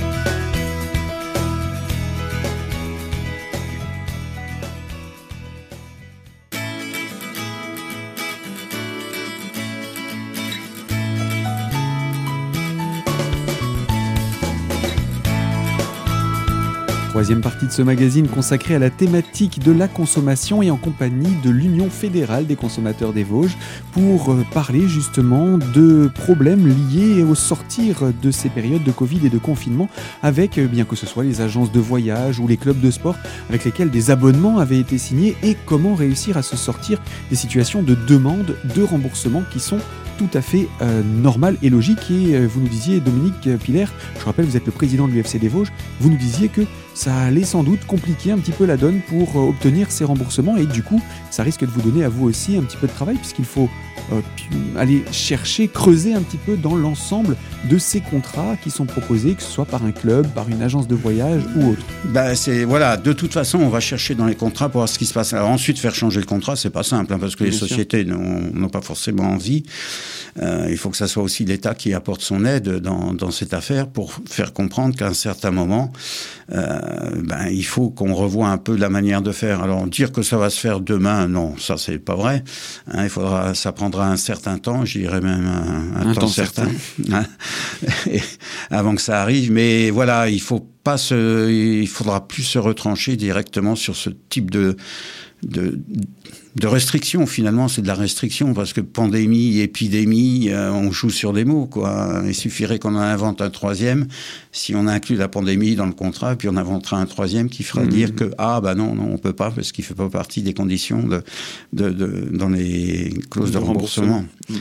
Troisième 17.20 17.42
partie 17.42 17.66
de 17.66 17.72
ce 17.74 17.82
magazine 17.82 18.30
consacrée 18.30 18.76
à 18.76 18.80
la 18.80 18.90
thématique 18.90 19.62
de 19.62 19.74
la 19.74 19.90
consommation 19.90 20.62
et 20.62 20.72
en 20.72 20.78
compagnie 20.78 21.36
de 21.44 21.50
l'Union 21.50 21.90
fédérale 21.90 22.48
des 22.48 22.56
consommateurs 22.56 23.12
des 23.12 23.26
Vosges 23.26 23.58
pour 23.92 24.32
euh, 24.32 24.46
parler 24.54 24.88
justement 24.88 25.58
de 25.58 26.10
problèmes 26.16 26.66
liés 26.66 27.22
au 27.24 27.36
sortir 27.36 28.14
de 28.22 28.32
ces 28.32 28.48
périodes 28.48 28.86
de 28.86 28.92
Covid 28.94 29.20
et 29.26 29.30
de 29.30 29.38
confinement 29.38 29.90
avec, 30.24 30.58
euh, 30.58 30.68
bien 30.68 30.86
que 30.86 30.96
ce 30.96 31.06
soit 31.06 31.26
les 31.26 31.42
agences 31.42 31.74
de 31.74 31.82
voyage 31.82 32.40
ou 32.40 32.48
les 32.48 32.56
clubs 32.56 32.80
de 32.80 32.90
sport 32.90 33.18
avec 33.50 33.66
lesquels 33.66 33.90
des 33.90 34.12
abonnements 34.12 34.60
avaient 34.60 34.80
été 34.80 34.98
signés 34.98 35.36
et 35.44 35.58
comment 35.66 35.96
réussir 35.96 36.38
à 36.38 36.42
se 36.42 36.56
sortir 36.56 37.02
des 37.30 37.36
situations 37.36 37.84
de 37.84 37.96
demande 37.96 38.56
de 38.78 38.82
remboursement 38.82 39.44
qui 39.52 39.60
sont 39.60 39.80
tout 40.20 40.30
à 40.38 40.42
fait 40.42 40.68
euh, 40.82 41.02
normal 41.02 41.56
et 41.64 41.70
logique. 41.70 42.12
Et 42.12 42.36
euh, 42.36 42.46
vous 42.46 42.60
nous 42.60 42.68
disiez, 42.68 43.00
Dominique 43.00 43.58
Piller, 43.64 43.86
je 44.20 44.26
rappelle, 44.26 44.46
vous 44.46 44.58
êtes 44.58 44.66
le 44.66 44.72
président 44.74 45.08
de 45.08 45.14
l'UFC 45.14 45.38
des 45.40 45.48
Vosges, 45.48 45.72
vous 46.02 46.10
nous 46.10 46.18
disiez 46.18 46.50
que 46.50 46.62
ça 46.94 47.16
allait 47.16 47.44
sans 47.44 47.64
doute 47.64 47.86
compliquer 47.86 48.32
un 48.32 48.38
petit 48.38 48.52
peu 48.52 48.66
la 48.66 48.78
donne 48.78 49.02
pour 49.08 49.30
euh, 49.36 49.50
obtenir 49.50 49.92
ces 49.92 50.04
remboursements 50.04 50.58
et 50.58 50.66
du 50.66 50.84
coup, 50.84 51.02
ça 51.32 51.44
risque 51.44 51.62
de 51.62 51.72
vous 51.72 51.82
donner 51.82 52.04
à 52.04 52.10
vous 52.10 52.26
aussi 52.26 52.58
un 52.58 52.64
petit 52.64 52.78
peu 52.78 52.88
de 52.88 52.92
travail 52.92 53.16
puisqu'il 53.16 53.46
faut 53.46 53.70
aller 54.78 55.04
chercher, 55.12 55.68
creuser 55.68 56.14
un 56.14 56.22
petit 56.22 56.38
peu 56.38 56.58
dans 56.58 56.76
l'ensemble 56.76 57.36
de 57.70 57.78
ces 57.78 58.02
contrats 58.02 58.56
qui 58.64 58.72
sont 58.72 58.86
proposés, 58.86 59.36
que 59.36 59.44
ce 59.44 59.50
soit 59.50 59.66
par 59.66 59.84
un 59.84 59.92
club, 59.92 60.28
par 60.30 60.50
une 60.50 60.62
agence 60.62 60.88
de 60.88 60.96
voyage 60.96 61.42
ou 61.56 61.72
autre. 61.72 61.86
Bah 62.06 62.36
c'est 62.36 62.64
voilà, 62.64 62.98
de 62.98 63.14
toute 63.14 63.34
façon, 63.34 63.60
on 63.60 63.70
va 63.70 63.80
chercher 63.80 64.16
dans 64.16 64.26
les 64.26 64.36
contrats 64.36 64.70
pour 64.70 64.80
voir 64.80 64.90
ce 64.90 64.98
qui 64.98 65.06
se 65.06 65.14
passe. 65.14 65.34
Alors 65.34 65.50
ensuite, 65.50 65.80
faire 65.80 65.94
changer 65.94 66.20
le 66.20 66.26
contrat, 66.26 66.56
c'est 66.56 66.70
pas 66.70 66.84
simple 66.84 67.14
hein, 67.14 67.20
parce 67.20 67.36
que 67.36 67.44
les 67.44 67.52
sociétés 67.52 68.06
n'ont 68.06 68.70
pas 68.70 68.82
forcément 68.82 69.24
envie. 69.24 69.64
Euh, 70.42 70.68
il 70.70 70.78
faut 70.78 70.90
que 70.90 70.98
ça 70.98 71.08
soit 71.08 71.24
aussi 71.24 71.44
l'État 71.44 71.74
qui 71.74 71.94
apporte 71.94 72.22
son 72.22 72.46
aide 72.46 72.78
dans, 72.80 73.14
dans, 73.14 73.32
cette 73.32 73.54
affaire 73.54 73.88
pour 73.88 74.14
faire 74.30 74.54
comprendre 74.54 74.96
qu'à 74.96 75.08
un 75.08 75.14
certain 75.14 75.52
moment, 75.52 75.92
euh, 76.52 76.80
ben, 77.24 77.48
il 77.52 77.66
faut 77.66 77.90
qu'on 77.90 78.14
revoie 78.14 78.48
un 78.48 78.58
peu 78.58 78.76
la 78.76 78.90
manière 78.90 79.22
de 79.22 79.32
faire. 79.32 79.62
Alors 79.62 79.86
dire 79.88 80.12
que 80.12 80.22
ça 80.22 80.38
va 80.38 80.50
se 80.50 80.60
faire 80.60 80.80
demain, 80.80 81.28
non, 81.28 81.58
ça 81.58 81.78
c'est 81.78 82.00
pas 82.00 82.16
vrai. 82.16 82.44
Hein, 82.92 83.04
il 83.04 83.10
faudra, 83.10 83.54
ça 83.56 83.72
prendra 83.72 84.10
un 84.10 84.18
certain 84.18 84.58
temps, 84.58 84.86
je 84.86 85.00
dirais 85.00 85.22
même 85.22 85.50
un, 85.96 86.14
temps, 86.14 86.28
certain, 86.28 86.68
hein, 87.12 87.26
avant 88.72 88.96
que 88.96 89.02
ça 89.02 89.22
arrive. 89.22 89.52
Mais 89.52 89.90
voilà, 89.90 90.30
il 90.30 90.42
faut 90.42 90.68
pas 90.84 90.98
se, 90.98 91.50
il 91.50 91.88
faudra 91.88 92.28
plus 92.28 92.44
se 92.44 92.60
retrancher 92.60 93.16
directement 93.16 93.76
sur 93.76 93.96
ce 93.96 94.10
type 94.30 94.52
de 94.52 94.78
de, 95.44 95.80
de 96.60 96.68
restriction 96.68 97.26
finalement 97.26 97.68
c'est 97.68 97.82
de 97.82 97.88
la 97.88 97.96
restriction 97.96 98.54
parce 98.54 98.74
que 98.74 98.82
pandémie 98.82 99.60
épidémie 99.60 100.50
euh, 100.50 100.72
on 100.72 100.92
joue 100.92 101.10
sur 101.10 101.34
des 101.34 101.46
mots 101.46 101.66
quoi 101.66 102.22
il 102.26 102.36
suffirait 102.36 102.80
qu'on 102.80 102.96
en 102.96 103.00
invente 103.00 103.42
un 103.42 103.50
troisième 103.50 104.08
si 104.52 104.76
on 104.76 104.88
inclut 104.88 105.16
la 105.16 105.28
pandémie 105.28 105.76
dans 105.76 105.86
le 105.86 105.94
contrat 105.94 106.36
puis 106.36 106.50
on 106.50 106.58
inventera 106.58 106.98
un 106.98 107.06
troisième 107.06 107.50
qui 107.50 107.64
fera 107.64 107.84
mmh. 107.84 107.90
dire 107.90 108.16
que 108.16 108.32
ah 108.38 108.62
bah 108.62 108.76
non 108.76 108.94
non 108.96 109.10
on 109.12 109.18
peut 109.18 109.34
pas 109.34 109.52
parce 109.52 109.72
qu'il 109.72 109.86
fait 109.86 109.94
pas 109.94 110.10
partie 110.10 110.42
des 110.42 110.54
conditions 110.54 111.04
de, 111.04 111.24
de, 111.74 111.90
de 111.90 112.30
dans 112.32 112.50
les 112.50 113.14
clauses 113.30 113.52
de, 113.52 113.58
remboursement, 113.58 114.26
mmh. 114.50 114.56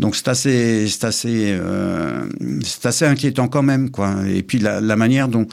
donc 0.00 0.16
c'est 0.16 0.28
assez 0.28 0.88
c'est 0.88 1.04
assez 1.04 1.56
euh, 1.58 2.26
c'est 2.62 2.86
assez 2.86 3.04
inquiétant 3.04 3.48
quand 3.48 3.62
même 3.62 3.90
quoi 3.90 4.16
et 4.28 4.42
puis 4.42 4.58
la, 4.58 4.80
la 4.80 4.96
manière 4.96 5.28
dont 5.28 5.46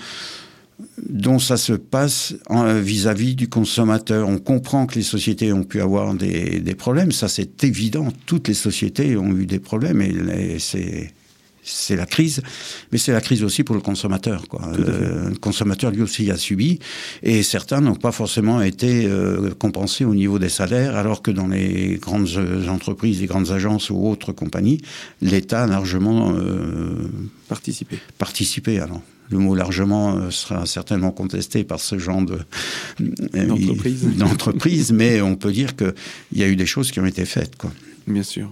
dont 0.98 1.40
ça 1.40 1.58
se 1.58 1.74
passe 1.74 2.36
vis-à-vis 2.50 3.36
du 3.36 3.48
consommateur. 3.48 4.28
On 4.28 4.38
comprend 4.38 4.86
que 4.86 4.96
les 4.96 5.04
sociétés 5.04 5.54
ont 5.54 5.64
pu 5.64 5.82
avoir 5.82 6.14
des, 6.14 6.76
problèmes, 6.78 7.12
ça 7.12 7.28
c'est 7.28 7.64
évident. 7.64 8.08
Toutes 8.26 8.48
les 8.48 8.54
sociétés 8.54 9.16
ont 9.18 9.36
eu 9.36 9.46
des 9.46 9.60
problèmes 9.60 10.02
et 10.02 10.60
c'est 10.60 11.14
c'est 11.64 11.96
la 11.96 12.06
crise, 12.06 12.42
mais 12.92 12.98
c'est 12.98 13.12
la 13.12 13.22
crise 13.22 13.44
aussi 13.44 13.64
pour 13.64 13.76
le 13.76 13.82
consommateur. 13.82 14.48
Quoi. 14.48 14.72
Le 14.78 15.36
consommateur 15.40 15.92
lui 15.92 16.02
aussi 16.02 16.30
a 16.32 16.38
subi, 16.38 16.80
et 17.22 17.44
certains 17.44 17.82
n'ont 17.82 17.96
pas 17.96 18.12
forcément 18.12 18.62
été 18.62 19.06
euh, 19.06 19.52
compensés 19.58 20.06
au 20.06 20.16
niveau 20.16 20.40
des 20.40 20.50
salaires, 20.50 20.96
alors 20.96 21.22
que 21.22 21.32
dans 21.32 21.48
les 21.48 21.98
grandes 22.02 22.30
entreprises, 22.70 23.22
les 23.22 23.28
grandes 23.28 23.52
agences 23.52 23.90
ou 23.90 24.08
autres 24.08 24.32
compagnies, 24.32 24.80
l'État 25.22 25.64
a 25.64 25.68
largement 25.68 26.34
euh, 26.36 27.10
participé. 27.48 28.00
Participé, 28.18 28.80
alors 28.80 29.02
le 29.30 29.40
mot 29.40 29.56
largement 29.56 30.16
euh, 30.16 30.30
sera 30.30 30.66
certainement 30.66 31.12
contesté 31.12 31.64
par 31.64 31.80
ce 31.80 31.98
genre 31.98 32.22
de 32.22 32.40
euh, 33.02 33.46
d'entreprise, 34.18 34.92
mais 34.94 35.22
on 35.22 35.36
peut 35.36 35.52
dire 35.52 35.76
qu'il 35.76 35.94
y 36.34 36.44
a 36.44 36.48
eu 36.48 36.56
des 36.56 36.66
choses 36.66 36.92
qui 36.92 37.00
ont 37.00 37.06
été 37.06 37.26
faites. 37.26 37.56
Quoi. 37.56 37.72
Bien 38.08 38.24
sûr. 38.24 38.52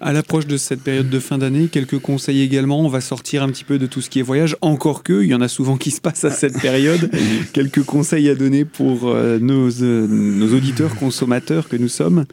À 0.00 0.12
l'approche 0.12 0.46
de 0.46 0.56
cette 0.56 0.82
période 0.82 1.08
de 1.08 1.18
fin 1.18 1.38
d'année, 1.38 1.68
quelques 1.68 1.98
conseils 1.98 2.42
également. 2.42 2.80
On 2.80 2.88
va 2.88 3.00
sortir 3.00 3.42
un 3.42 3.48
petit 3.48 3.64
peu 3.64 3.78
de 3.78 3.86
tout 3.86 4.00
ce 4.00 4.10
qui 4.10 4.20
est 4.20 4.22
voyage, 4.22 4.56
encore 4.60 5.02
que, 5.02 5.22
il 5.22 5.30
y 5.30 5.34
en 5.34 5.40
a 5.40 5.48
souvent 5.48 5.76
qui 5.76 5.90
se 5.90 6.00
passe 6.00 6.24
à 6.24 6.30
cette 6.30 6.60
période. 6.60 7.10
quelques 7.52 7.82
conseils 7.82 8.28
à 8.28 8.34
donner 8.34 8.64
pour 8.64 9.08
euh, 9.08 9.38
nos, 9.38 9.70
nos 9.70 10.54
auditeurs 10.54 10.94
consommateurs 10.96 11.68
que 11.68 11.76
nous 11.76 11.88
sommes 11.88 12.24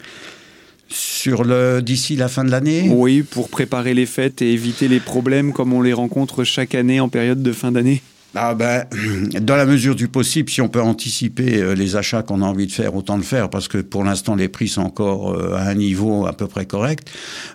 sur 0.88 1.44
le 1.44 1.82
d'ici 1.82 2.16
la 2.16 2.28
fin 2.28 2.44
de 2.44 2.52
l'année? 2.52 2.90
Oui, 2.92 3.24
pour 3.24 3.50
préparer 3.50 3.94
les 3.94 4.06
fêtes 4.06 4.42
et 4.42 4.54
éviter 4.54 4.88
les 4.88 5.00
problèmes 5.00 5.54
comme 5.54 5.74
on 5.74 5.82
les 5.82 5.94
rencontre 5.94 6.44
chaque 6.44 6.76
année 6.76 7.00
en 7.00 7.10
période 7.10 7.42
de 7.42 7.52
fin 7.52 7.72
d'année. 7.72 8.02
Ah 8.36 8.54
ben, 8.54 8.86
dans 9.42 9.56
la 9.56 9.66
mesure 9.66 9.96
du 9.96 10.08
possible, 10.08 10.50
si 10.50 10.62
on 10.62 10.68
peut 10.68 10.82
anticiper 10.82 11.62
euh, 11.62 11.74
les 11.74 11.96
achats 11.96 12.22
qu'on 12.22 12.42
a 12.42 12.46
envie 12.46 12.68
de 12.68 12.72
faire, 12.72 12.96
autant 12.96 13.18
le 13.18 13.24
faire, 13.24 13.50
parce 13.50 13.68
que 13.68 13.78
pour 13.78 14.04
l'instant 14.04 14.36
les 14.36 14.50
prix 14.50 14.68
sont 14.68 14.82
encore 14.82 15.34
euh, 15.34 15.54
à 15.56 15.70
un 15.70 15.76
niveau 15.76 16.26
à 16.26 16.34
peu 16.34 16.48
près 16.48 16.66
correct. 16.66 17.10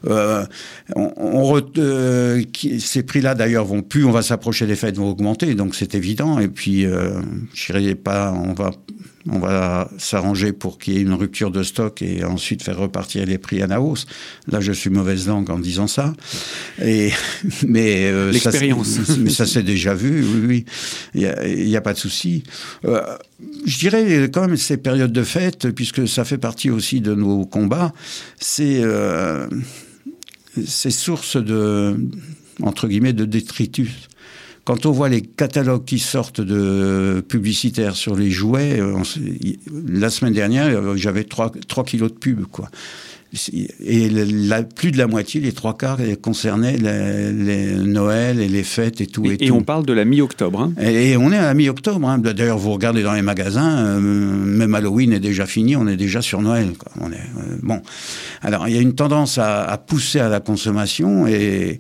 Euh, 0.07 0.45
ces 2.79 3.03
prix-là 3.03 3.35
d'ailleurs 3.35 3.65
vont 3.65 3.83
plus, 3.83 4.05
on 4.05 4.11
va 4.11 4.23
s'approcher 4.23 4.67
des 4.67 4.77
fêtes, 4.77 4.97
vont 4.97 5.11
augmenter, 5.11 5.55
donc 5.55 5.75
c'est 5.75 5.95
évident. 5.95 6.39
Et 6.39 6.49
puis, 6.49 6.87
je 7.55 7.73
dirais 7.73 7.95
pas, 7.95 8.33
on 8.33 8.55
va 8.55 8.73
on 9.29 9.39
va 9.39 9.91
s'arranger 9.99 10.53
pour 10.53 10.79
qu'il 10.79 10.95
y 10.95 10.97
ait 10.97 11.03
une 11.03 11.13
rupture 11.13 11.51
de 11.51 11.63
stock 11.63 12.01
et 12.01 12.25
ensuite 12.25 12.63
faire 12.63 12.79
repartir 12.79 13.27
les 13.27 13.37
prix 13.37 13.61
à 13.61 13.67
la 13.67 13.81
hausse. 13.81 14.07
Là, 14.51 14.61
je 14.61 14.73
suis 14.73 14.89
mauvaise 14.89 15.29
langue 15.29 15.51
en 15.51 15.59
disant 15.59 15.87
ça. 15.87 16.15
Et, 16.83 17.11
mais 17.67 18.11
euh, 18.11 18.33
l'expérience. 18.33 18.99
mais 19.19 19.31
ça 19.31 19.47
s'est 19.47 19.63
déjà 19.63 19.95
vu. 19.95 20.25
Oui, 20.25 20.47
oui. 20.47 20.65
Il 21.15 21.67
n'y 21.67 21.77
a, 21.77 21.81
pas 21.83 21.93
de 21.93 21.99
souci. 21.99 22.45
Euh, 22.87 23.03
je 23.67 23.79
dirais 23.79 24.31
quand 24.33 24.47
même 24.47 24.57
ces 24.57 24.79
périodes 24.79 25.13
de 25.13 25.23
fête, 25.23 25.71
puisque 25.71 26.09
ça 26.09 26.25
fait 26.25 26.39
partie 26.39 26.71
aussi 26.71 27.01
de 27.01 27.15
nos 27.15 27.45
combats, 27.45 27.93
c'est 28.39 28.81
euh, 28.83 29.47
ces 30.67 30.91
sources 30.91 31.37
de 31.37 31.97
entre 32.63 32.89
guillemets 32.89 33.13
de 33.13 33.25
détritus. 33.25 34.09
Quand 34.71 34.87
on 34.87 34.93
voit 34.93 35.09
les 35.09 35.23
catalogues 35.23 35.85
qui 35.85 35.99
sortent 35.99 36.41
de 36.41 37.25
publicitaires 37.27 37.97
sur 37.97 38.15
les 38.15 38.31
jouets, 38.31 38.79
euh, 38.79 39.03
la 39.89 40.11
semaine 40.11 40.33
dernière, 40.33 40.69
euh, 40.69 40.95
j'avais 40.95 41.25
3, 41.25 41.51
3 41.67 41.83
kilos 41.83 42.13
de 42.13 42.17
pub, 42.17 42.45
quoi. 42.45 42.69
Et 43.85 44.09
la, 44.09 44.65
plus 44.65 44.91
de 44.91 44.99
la 44.99 45.07
moitié, 45.07 45.41
les 45.41 45.53
trois 45.53 45.77
quarts, 45.77 45.99
concernaient 46.21 46.77
les, 46.77 47.75
Noël 47.75 48.41
et 48.41 48.49
les 48.49 48.65
fêtes 48.65 49.01
et 49.01 49.07
tout. 49.07 49.25
Et, 49.25 49.37
et, 49.39 49.51
on 49.53 49.63
parle 49.63 49.87
de 49.87 49.93
la 49.93 50.05
mi-octobre. 50.05 50.61
Hein. 50.61 50.73
Et, 50.83 51.17
on 51.17 51.31
est 51.31 51.37
à 51.37 51.43
la 51.43 51.55
mi-octobre. 51.55 52.09
Hein. 52.09 52.19
D'ailleurs, 52.19 52.59
vous 52.59 52.73
regardez 52.73 53.05
dans 53.05 53.13
les 53.13 53.23
magasins, 53.23 53.79
euh, 53.87 54.01
même 54.01 54.75
Halloween 54.75 55.13
est 55.13 55.21
déjà 55.21 55.47
fini, 55.47 55.77
on 55.77 55.87
est 55.87 55.97
déjà 55.97 56.23
sur 56.23 56.43
Noël. 56.43 56.73
Quoi. 56.77 56.91
On 57.01 57.13
est, 57.13 57.17
euh, 57.17 57.57
bon. 57.63 57.81
Alors, 58.43 58.67
il 58.67 58.75
y 58.75 58.79
a 58.79 58.81
une 58.81 58.97
tendance 58.97 59.39
à, 59.39 59.63
à 59.63 59.79
pousser 59.79 60.19
à 60.19 60.29
la 60.29 60.41
consommation. 60.41 61.29
Et 61.29 61.79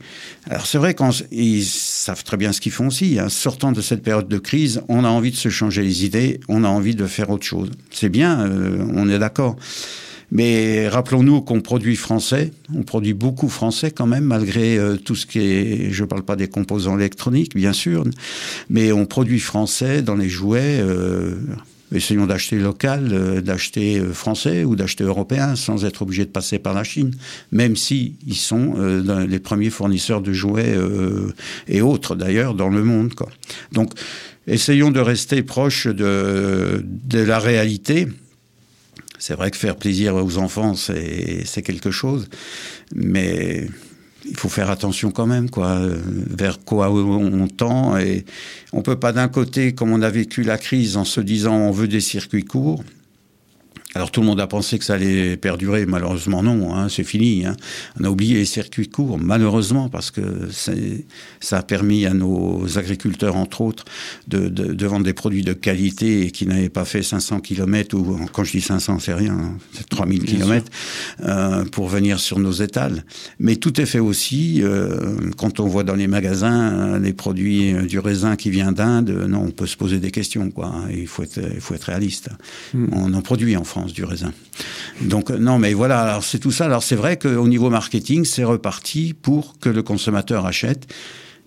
alors, 0.49 0.67
c'est 0.67 0.79
vrai 0.79 0.95
qu'ils 0.95 1.65
savent 2.01 2.25
très 2.25 2.37
bien 2.37 2.53
ce 2.53 2.61
qu'ils 2.61 2.73
font 2.73 2.89
aussi. 2.89 3.19
Hein. 3.19 3.29
Sortant 3.29 3.73
de 3.73 3.81
cette 3.81 4.03
période 4.03 4.29
de 4.29 4.39
crise, 4.39 4.83
on 4.89 5.05
a 5.05 5.09
envie 5.09 5.31
de 5.31 5.37
se 5.37 5.49
changer 5.49 5.83
les 5.83 6.05
idées, 6.05 6.41
on 6.49 6.65
a 6.65 6.69
envie 6.69 6.95
de 6.95 7.07
faire 7.07 7.31
autre 7.31 7.45
chose. 7.45 7.71
C'est 7.91 8.09
bien, 8.09 8.41
euh, 8.41 8.85
on 8.95 9.09
est 9.09 9.19
d'accord. 9.19 9.57
Mais 10.33 10.89
rappelons-nous 10.89 11.41
qu'on 11.41 11.61
produit 11.61 11.97
français, 11.97 12.53
on 12.75 12.85
produit 12.85 13.15
beaucoup 13.15 13.49
français 13.49 13.91
quand 13.91 14.07
même, 14.07 14.25
malgré 14.25 14.79
euh, 14.79 14.97
tout 14.97 15.17
ce 15.17 15.27
qui 15.27 15.41
est, 15.41 15.91
je 15.91 16.03
ne 16.03 16.09
parle 16.09 16.23
pas 16.23 16.37
des 16.37 16.49
composants 16.49 16.97
électroniques, 16.97 17.57
bien 17.57 17.73
sûr, 17.73 18.05
mais 18.69 18.93
on 18.93 19.07
produit 19.07 19.41
français 19.41 20.03
dans 20.03 20.15
les 20.15 20.29
jouets. 20.29 20.81
Euh, 20.81 21.35
essayons 21.93 22.27
d'acheter 22.27 22.59
local, 22.59 23.09
euh, 23.13 23.41
d'acheter 23.41 24.01
français 24.13 24.65
ou 24.65 24.77
d'acheter 24.77 25.05
européen 25.05 25.57
sans 25.57 25.85
être 25.85 26.03
obligé 26.03 26.25
de 26.25 26.31
passer 26.31 26.59
par 26.59 26.75
la 26.75 26.85
Chine, 26.85 27.13
même 27.53 27.77
si 27.77 28.17
ils 28.27 28.37
sont 28.37 28.75
les 29.29 29.39
premiers 29.39 29.71
fournisseurs 29.71 30.21
de 30.21 30.33
jouets 30.33 30.77
et 31.69 31.83
autres 31.83 32.15
d'ailleurs 32.15 32.55
dans 32.55 32.69
le 32.69 32.83
monde. 32.83 33.13
Donc, 33.73 33.93
essayons 34.47 34.91
de 34.91 35.01
rester 35.01 35.43
proche 35.43 35.87
de, 35.87 36.85
de 36.85 37.19
la 37.19 37.39
réalité 37.39 38.09
c'est 39.21 39.35
vrai 39.35 39.51
que 39.51 39.59
faire 39.59 39.77
plaisir 39.77 40.17
aux 40.17 40.39
enfants, 40.39 40.75
c'est 40.75 41.63
quelque 41.63 41.91
chose, 41.91 42.29
mais 42.95 43.69
il 44.31 44.37
faut 44.37 44.49
faire 44.49 44.71
attention 44.71 45.11
quand 45.11 45.27
même, 45.27 45.51
quoi, 45.51 45.81
vers 45.83 46.61
quoi 46.61 46.91
on 46.91 47.49
tend. 47.49 47.99
Et 47.99 48.25
on 48.73 48.81
peut 48.81 48.99
pas 48.99 49.13
d'un 49.13 49.29
côté, 49.29 49.75
comme 49.75 49.93
on 49.93 50.03
a 50.03 50.11
vécu 50.11 50.43
la 50.43 50.57
crise, 50.57 50.97
en 50.97 51.05
se 51.05 51.21
disant 51.21 51.57
on 51.57 51.73
veut 51.73 51.89
des 51.89 52.01
circuits 52.01 52.45
courts, 52.45 52.83
alors 53.95 54.13
tout 54.13 54.21
le 54.21 54.27
monde 54.27 54.41
a 54.41 54.47
pensé 54.47 54.79
que 54.79 54.85
ça 54.85 54.95
allait 54.95 55.37
perdurer, 55.37 55.85
malheureusement 55.85 56.45
non, 56.45 56.75
hein, 56.75 56.89
c'est 56.89 57.03
fini. 57.03 57.45
Hein. 57.45 57.57
On 57.99 58.05
a 58.05 58.09
oublié 58.09 58.37
les 58.37 58.45
circuits 58.45 58.89
courts, 58.89 59.19
malheureusement, 59.19 59.89
parce 59.89 60.13
que 60.13 60.49
ça 61.41 61.59
a 61.59 61.63
permis 61.63 62.07
à 62.07 62.15
nos 62.15 62.79
agriculteurs, 62.79 63.35
entre 63.35 63.63
autres, 63.63 63.85
de, 64.29 64.49
de, 64.49 64.73
de 64.73 64.87
vendre 64.87 65.05
des 65.05 65.13
produits 65.13 65.43
de 65.43 65.53
qualité 65.55 66.23
et 66.25 66.31
qui 66.31 66.47
n'avaient 66.47 66.69
pas 66.69 66.85
fait 66.85 67.03
500 67.03 67.41
km, 67.41 67.97
ou 67.97 68.27
quand 68.33 68.45
je 68.45 68.53
dis 68.53 68.61
500, 68.61 69.01
c'est 69.01 69.15
rien, 69.15 69.35
hein, 69.35 69.59
c'est 69.73 69.89
3000 69.89 70.25
km, 70.25 70.67
euh, 71.25 71.65
pour 71.65 71.89
venir 71.89 72.21
sur 72.21 72.39
nos 72.39 72.53
étals. 72.53 73.05
Mais 73.41 73.57
tout 73.57 73.81
est 73.81 73.87
fait 73.87 73.99
aussi, 73.99 74.63
euh, 74.63 75.17
quand 75.37 75.59
on 75.59 75.67
voit 75.67 75.83
dans 75.83 75.97
les 75.97 76.07
magasins 76.07 76.95
euh, 76.95 76.99
les 77.01 77.13
produits 77.13 77.73
du 77.89 77.99
raisin 77.99 78.37
qui 78.37 78.51
vient 78.51 78.71
d'Inde, 78.71 79.11
non, 79.29 79.47
on 79.49 79.51
peut 79.51 79.67
se 79.67 79.77
poser 79.77 79.99
des 79.99 80.13
questions, 80.13 80.49
quoi. 80.51 80.73
Il 80.93 81.09
faut 81.09 81.25
être, 81.25 81.41
il 81.53 81.61
faut 81.61 81.75
être 81.75 81.85
réaliste. 81.85 82.29
Hmm. 82.73 82.87
On 82.93 83.15
en 83.15 83.23
produit 83.23 83.57
en 83.57 83.65
France 83.65 83.80
du 83.87 84.05
raisin. 84.05 84.33
Donc 85.01 85.31
non, 85.31 85.59
mais 85.59 85.75
voilà, 85.75 86.03
alors 86.03 86.25
c'est 86.25 86.39
tout 86.39 86.51
ça. 86.51 86.67
Alors 86.67 86.83
c'est 86.83 86.97
vrai 86.97 87.17
qu'au 87.17 87.49
niveau 87.49 87.71
marketing, 87.71 88.25
c'est 88.25 88.45
reparti 88.45 89.15
pour 89.15 89.59
que 89.59 89.69
le 89.69 89.83
consommateur 89.83 90.47
achète. 90.47 90.93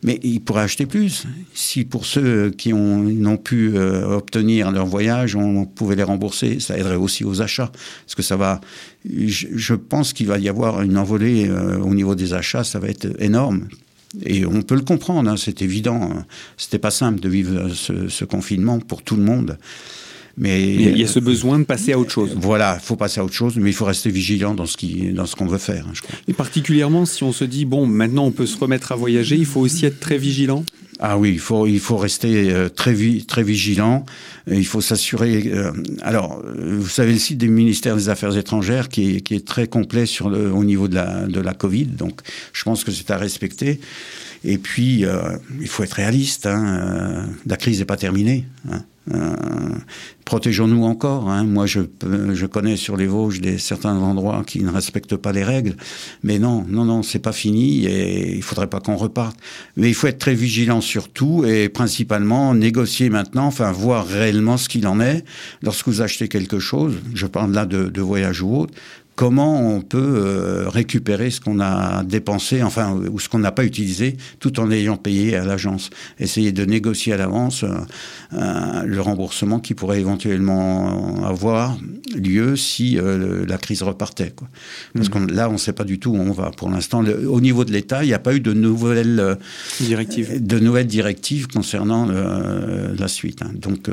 Mais 0.05 0.19
il 0.21 0.41
pourrait 0.41 0.63
acheter 0.63 0.85
plus. 0.85 1.25
Si 1.53 1.85
pour 1.85 2.05
ceux 2.05 2.49
qui 2.49 2.73
n'ont 2.73 3.37
pu 3.37 3.71
euh, 3.73 4.17
obtenir 4.17 4.69
leur 4.69 4.85
voyage, 4.85 5.37
on 5.37 5.63
pouvait 5.65 5.95
les 5.95 6.03
rembourser, 6.03 6.59
ça 6.59 6.77
aiderait 6.77 6.97
aussi 6.97 7.23
aux 7.23 7.41
achats. 7.41 7.71
Parce 8.05 8.15
que 8.15 8.21
ça 8.21 8.35
va. 8.35 8.59
Je, 9.05 9.73
pense 9.75 10.11
qu'il 10.11 10.27
va 10.27 10.39
y 10.39 10.49
avoir 10.49 10.81
une 10.81 10.97
envolée 10.97 11.47
euh, 11.47 11.77
au 11.79 11.93
niveau 11.93 12.15
des 12.15 12.33
achats, 12.33 12.65
ça 12.65 12.79
va 12.79 12.89
être 12.89 13.07
énorme. 13.19 13.69
Et 14.25 14.45
on 14.45 14.61
peut 14.61 14.75
le 14.75 14.81
comprendre, 14.81 15.29
hein, 15.29 15.37
c'est 15.37 15.61
évident. 15.61 16.11
C'était 16.57 16.79
pas 16.79 16.91
simple 16.91 17.19
de 17.19 17.29
vivre 17.29 17.69
ce, 17.69 18.25
confinement 18.25 18.79
pour 18.79 19.01
tout 19.01 19.15
le 19.15 19.23
monde. 19.23 19.57
Mais 20.35 20.73
il 20.73 20.97
y 20.97 21.03
a 21.03 21.07
ce 21.07 21.19
besoin 21.19 21.59
de 21.59 21.63
passer 21.63 21.93
à 21.93 21.99
autre 21.99 22.11
chose. 22.11 22.35
Voilà, 22.35 22.79
il 22.81 22.85
faut 22.85 22.95
passer 22.95 23.19
à 23.19 23.23
autre 23.23 23.35
chose, 23.35 23.55
mais 23.57 23.69
il 23.69 23.73
faut 23.73 23.85
rester 23.85 24.09
vigilant 24.09 24.55
dans 24.55 24.65
ce 24.65 24.77
qui, 24.77 25.11
dans 25.11 25.27
ce 25.27 25.35
qu'on 25.35 25.45
veut 25.45 25.59
faire. 25.59 25.85
Hein, 25.87 25.91
je 25.93 26.01
crois. 26.01 26.15
Et 26.27 26.33
particulièrement 26.33 27.05
si 27.05 27.23
on 27.23 27.31
se 27.31 27.43
dit 27.43 27.65
bon, 27.65 27.85
maintenant 27.85 28.25
on 28.25 28.31
peut 28.31 28.47
se 28.47 28.57
remettre 28.57 28.91
à 28.91 28.95
voyager, 28.95 29.35
il 29.35 29.45
faut 29.45 29.59
aussi 29.59 29.85
être 29.85 29.99
très 29.99 30.17
vigilant. 30.17 30.63
Ah 30.99 31.17
oui, 31.17 31.31
il 31.31 31.39
faut 31.39 31.67
il 31.67 31.79
faut 31.79 31.97
rester 31.97 32.51
euh, 32.51 32.69
très 32.69 32.95
très 33.27 33.43
vigilant. 33.43 34.05
Il 34.49 34.65
faut 34.65 34.81
s'assurer. 34.81 35.51
Euh, 35.53 35.71
alors, 36.01 36.41
vous 36.55 36.87
savez 36.87 37.13
le 37.13 37.19
site 37.19 37.37
du 37.39 37.49
ministère 37.49 37.95
des 37.95 38.09
Affaires 38.09 38.37
étrangères 38.37 38.89
qui 38.89 39.15
est, 39.15 39.21
qui 39.21 39.35
est 39.35 39.45
très 39.45 39.67
complet 39.67 40.05
sur 40.05 40.29
le, 40.29 40.51
au 40.51 40.63
niveau 40.63 40.87
de 40.87 40.95
la 40.95 41.25
de 41.25 41.41
la 41.41 41.53
Covid. 41.53 41.85
Donc, 41.85 42.21
je 42.53 42.63
pense 42.63 42.83
que 42.83 42.91
c'est 42.91 43.11
à 43.11 43.17
respecter. 43.17 43.79
Et 44.45 44.57
puis, 44.57 45.05
euh, 45.05 45.37
il 45.59 45.67
faut 45.67 45.83
être 45.83 45.93
réaliste. 45.93 46.45
Hein, 46.45 47.27
la 47.45 47.57
crise 47.57 47.79
n'est 47.79 47.85
pas 47.85 47.97
terminée. 47.97 48.45
Hein. 48.71 48.83
Euh, 49.11 49.35
protégeons-nous 50.23 50.83
encore. 50.83 51.29
Hein. 51.29 51.43
Moi, 51.43 51.65
je, 51.65 51.81
je 52.33 52.45
connais 52.45 52.77
sur 52.77 52.95
les 52.95 53.07
Vosges 53.07 53.41
des 53.41 53.57
certains 53.57 53.97
endroits 53.97 54.43
qui 54.45 54.61
ne 54.63 54.69
respectent 54.69 55.17
pas 55.17 55.31
les 55.31 55.43
règles, 55.43 55.75
mais 56.23 56.39
non, 56.39 56.65
non, 56.69 56.85
non, 56.85 57.03
c'est 57.03 57.19
pas 57.19 57.33
fini 57.33 57.85
et 57.85 58.35
il 58.35 58.43
faudrait 58.43 58.67
pas 58.67 58.79
qu'on 58.79 58.95
reparte. 58.95 59.37
Mais 59.75 59.89
il 59.89 59.93
faut 59.93 60.07
être 60.07 60.19
très 60.19 60.35
vigilant 60.35 60.79
sur 60.79 61.09
tout 61.09 61.43
et 61.45 61.67
principalement 61.69 62.53
négocier 62.55 63.09
maintenant, 63.09 63.45
enfin 63.45 63.71
voir 63.71 64.07
réellement 64.07 64.57
ce 64.57 64.69
qu'il 64.69 64.87
en 64.87 65.01
est 65.01 65.25
lorsque 65.61 65.87
vous 65.87 66.01
achetez 66.01 66.29
quelque 66.29 66.59
chose. 66.59 66.95
Je 67.13 67.25
parle 67.25 67.51
là 67.51 67.65
de, 67.65 67.89
de 67.89 68.01
voyage 68.01 68.41
ou 68.41 68.55
autre 68.55 68.73
comment 69.15 69.75
on 69.75 69.81
peut 69.81 69.99
euh, 69.99 70.69
récupérer 70.69 71.29
ce 71.29 71.39
qu'on 71.39 71.59
a 71.59 72.03
dépensé, 72.03 72.63
enfin, 72.63 72.99
ou 73.11 73.19
ce 73.19 73.29
qu'on 73.29 73.39
n'a 73.39 73.51
pas 73.51 73.63
utilisé, 73.63 74.17
tout 74.39 74.59
en 74.59 74.71
ayant 74.71 74.97
payé 74.97 75.35
à 75.35 75.45
l'agence. 75.45 75.89
Essayer 76.19 76.51
de 76.51 76.65
négocier 76.65 77.13
à 77.13 77.17
l'avance 77.17 77.63
euh, 77.63 77.77
euh, 78.33 78.83
le 78.83 79.01
remboursement 79.01 79.59
qui 79.59 79.73
pourrait 79.73 79.99
éventuellement 79.99 81.25
avoir 81.25 81.77
lieu 82.15 82.55
si 82.55 82.97
la 83.47 83.57
crise 83.57 83.83
repartait. 83.83 84.31
Quoi. 84.35 84.47
Parce 84.93 85.09
mmh. 85.09 85.27
que 85.27 85.33
là, 85.33 85.49
on 85.49 85.53
ne 85.53 85.57
sait 85.57 85.73
pas 85.73 85.83
du 85.83 85.99
tout 85.99 86.11
où 86.11 86.17
on 86.17 86.31
va. 86.31 86.51
Pour 86.51 86.69
l'instant, 86.69 87.03
au 87.03 87.41
niveau 87.41 87.65
de 87.65 87.71
l'État, 87.71 88.03
il 88.03 88.07
n'y 88.07 88.13
a 88.13 88.19
pas 88.19 88.33
eu 88.33 88.39
de 88.39 88.53
nouvelles 88.53 89.37
directives, 89.79 90.45
de 90.45 90.59
nouvelles 90.59 90.87
directives 90.87 91.47
concernant 91.47 92.07
la 92.07 93.07
suite. 93.07 93.41
Hein. 93.41 93.51
Donc 93.55 93.89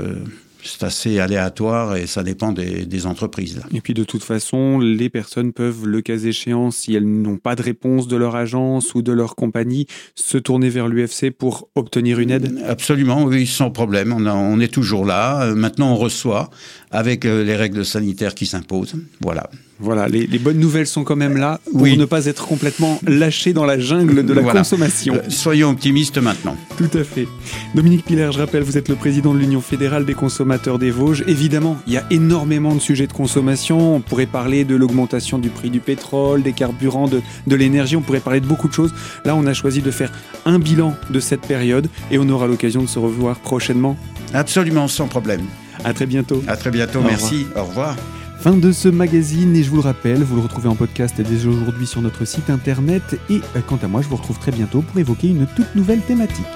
c'est 0.65 0.85
assez 0.85 1.19
aléatoire 1.19 1.97
et 1.97 2.07
ça 2.07 2.23
dépend 2.23 2.53
des, 2.53 3.07
entreprises. 3.07 3.63
Et 3.73 3.81
puis 3.81 3.95
de 3.95 4.05
toute 4.05 4.23
façon, 4.23 4.79
les 4.79 5.09
personnes 5.09 5.53
peuvent, 5.53 5.87
le 5.87 6.03
cas 6.03 6.19
échéant, 6.19 6.71
si 6.71 6.95
elles 6.95 7.07
n'ont 7.07 7.39
pas 7.39 7.55
de 7.55 7.63
réponse 7.63 8.09
de 8.09 8.17
leur 8.17 8.37
agence 8.37 8.95
ou 8.95 9.01
de 9.01 9.13
leur 9.13 9.37
compagnie, 9.37 9.87
se 10.15 10.37
tourner 10.37 10.69
vers 10.69 10.87
l'UFC 10.89 11.31
pour 11.31 11.69
obtenir 11.75 12.19
une 12.19 12.31
aide? 12.31 12.63
Absolument, 12.67 13.25
oui, 13.25 13.47
sans 13.47 13.71
problème. 13.71 14.13
On, 14.13 14.27
on 14.27 14.61
est 14.61 14.73
toujours 14.73 15.07
là. 15.07 15.45
Euh, 15.45 15.55
maintenant, 15.55 15.93
on 15.93 15.97
reçoit 15.97 16.51
avec 16.91 17.25
euh, 17.25 17.43
les 17.43 17.57
règles 17.57 17.85
sanitaires 17.85 18.35
qui 18.35 18.47
s'imposent. 18.47 18.97
Voilà. 19.21 19.49
Voilà, 19.81 20.09
les, 20.09 20.27
bonnes 20.39 20.59
nouvelles 20.59 20.87
sont 20.87 21.05
quand 21.05 21.17
même 21.17 21.37
là 21.37 21.59
pour 21.73 21.87
ne 21.87 22.05
pas 22.05 22.27
être 22.27 22.47
complètement 22.47 23.01
lâché 23.07 23.53
dans 23.53 23.65
la 23.65 23.79
jungle 23.79 24.25
de 24.27 24.33
la 24.35 24.43
consommation. 24.43 25.15
Euh, 25.15 25.23
soyons 25.29 25.71
optimistes 25.71 26.19
maintenant. 26.19 26.57
Tout 26.77 26.91
à 26.99 27.03
fait. 27.03 27.27
Dominique 27.75 28.05
Piller, 28.05 28.29
je 28.33 28.39
rappelle, 28.39 28.63
vous 28.63 28.77
êtes 28.77 28.89
le 28.89 28.95
président 28.95 29.33
de 29.33 29.39
l'Union 29.39 29.63
fédérale 29.63 30.05
des 30.05 30.13
consommateurs 30.15 30.79
des 30.79 30.91
Vosges. 30.91 31.25
Évidemment, 31.27 31.79
il 31.87 31.95
y 31.95 31.97
a 31.97 32.05
énormément 32.11 32.75
de 32.75 32.81
sujets 32.81 33.07
de 33.07 33.13
consommation. 33.13 33.97
On 33.97 34.01
pourrait 34.01 34.27
parler 34.27 34.65
de 34.65 34.77
l'augmentation 34.77 35.39
du 35.39 35.49
prix 35.49 35.71
du 35.71 35.81
pétrole, 35.81 36.43
des 36.43 36.53
carburants, 36.53 37.09
de, 37.09 37.23
de 37.47 37.57
l'énergie. 37.57 37.97
On 37.97 38.03
pourrait 38.03 38.21
parler 38.21 38.41
de 38.41 38.47
beaucoup 38.47 38.69
de 38.69 38.75
choses. 38.75 38.93
Là, 39.25 39.35
on 39.35 39.47
a 39.47 39.55
choisi 39.55 39.81
de 39.81 39.91
faire 39.91 40.13
un 40.45 40.59
bilan 40.59 40.95
de 41.09 41.21
cette 41.21 41.43
période 41.43 41.89
et 42.11 42.19
on 42.19 42.29
aura 42.29 42.47
l'occasion 42.47 42.83
de 42.83 42.89
se 42.89 42.99
revoir 42.99 43.39
prochainement. 43.39 43.97
Absolument, 44.35 44.89
sans 44.89 45.09
problème. 45.09 45.43
À 45.85 45.95
très 45.95 46.07
bientôt. 46.07 46.43
À 46.47 46.57
très 46.57 46.71
bientôt, 46.71 47.01
merci. 47.01 47.47
Au 47.57 47.65
revoir. 47.65 47.97
Fin 48.41 48.57
de 48.57 48.73
ce 48.73 48.89
magazine 48.89 49.55
et 49.55 49.63
je 49.63 49.69
vous 49.69 49.77
le 49.77 49.83
rappelle, 49.83 50.23
vous 50.23 50.37
le 50.37 50.41
retrouvez 50.41 50.71
en 50.71 50.75
podcast 50.75 51.21
dès 51.21 51.45
aujourd'hui 51.45 51.87
sur 51.87 52.01
notre 52.01 52.25
site 52.25 52.49
internet 52.49 53.21
et 53.29 53.43
euh, 53.55 53.61
quant 53.67 53.77
à 53.83 53.87
moi 53.87 54.01
je 54.01 54.09
vous 54.09 54.17
retrouve 54.17 54.39
très 54.39 54.51
bientôt 54.51 54.81
pour 54.81 54.99
évoquer 54.99 55.29
une 55.29 55.47
toute 55.47 55.75
nouvelle 55.77 56.01
thématique. 56.01 56.47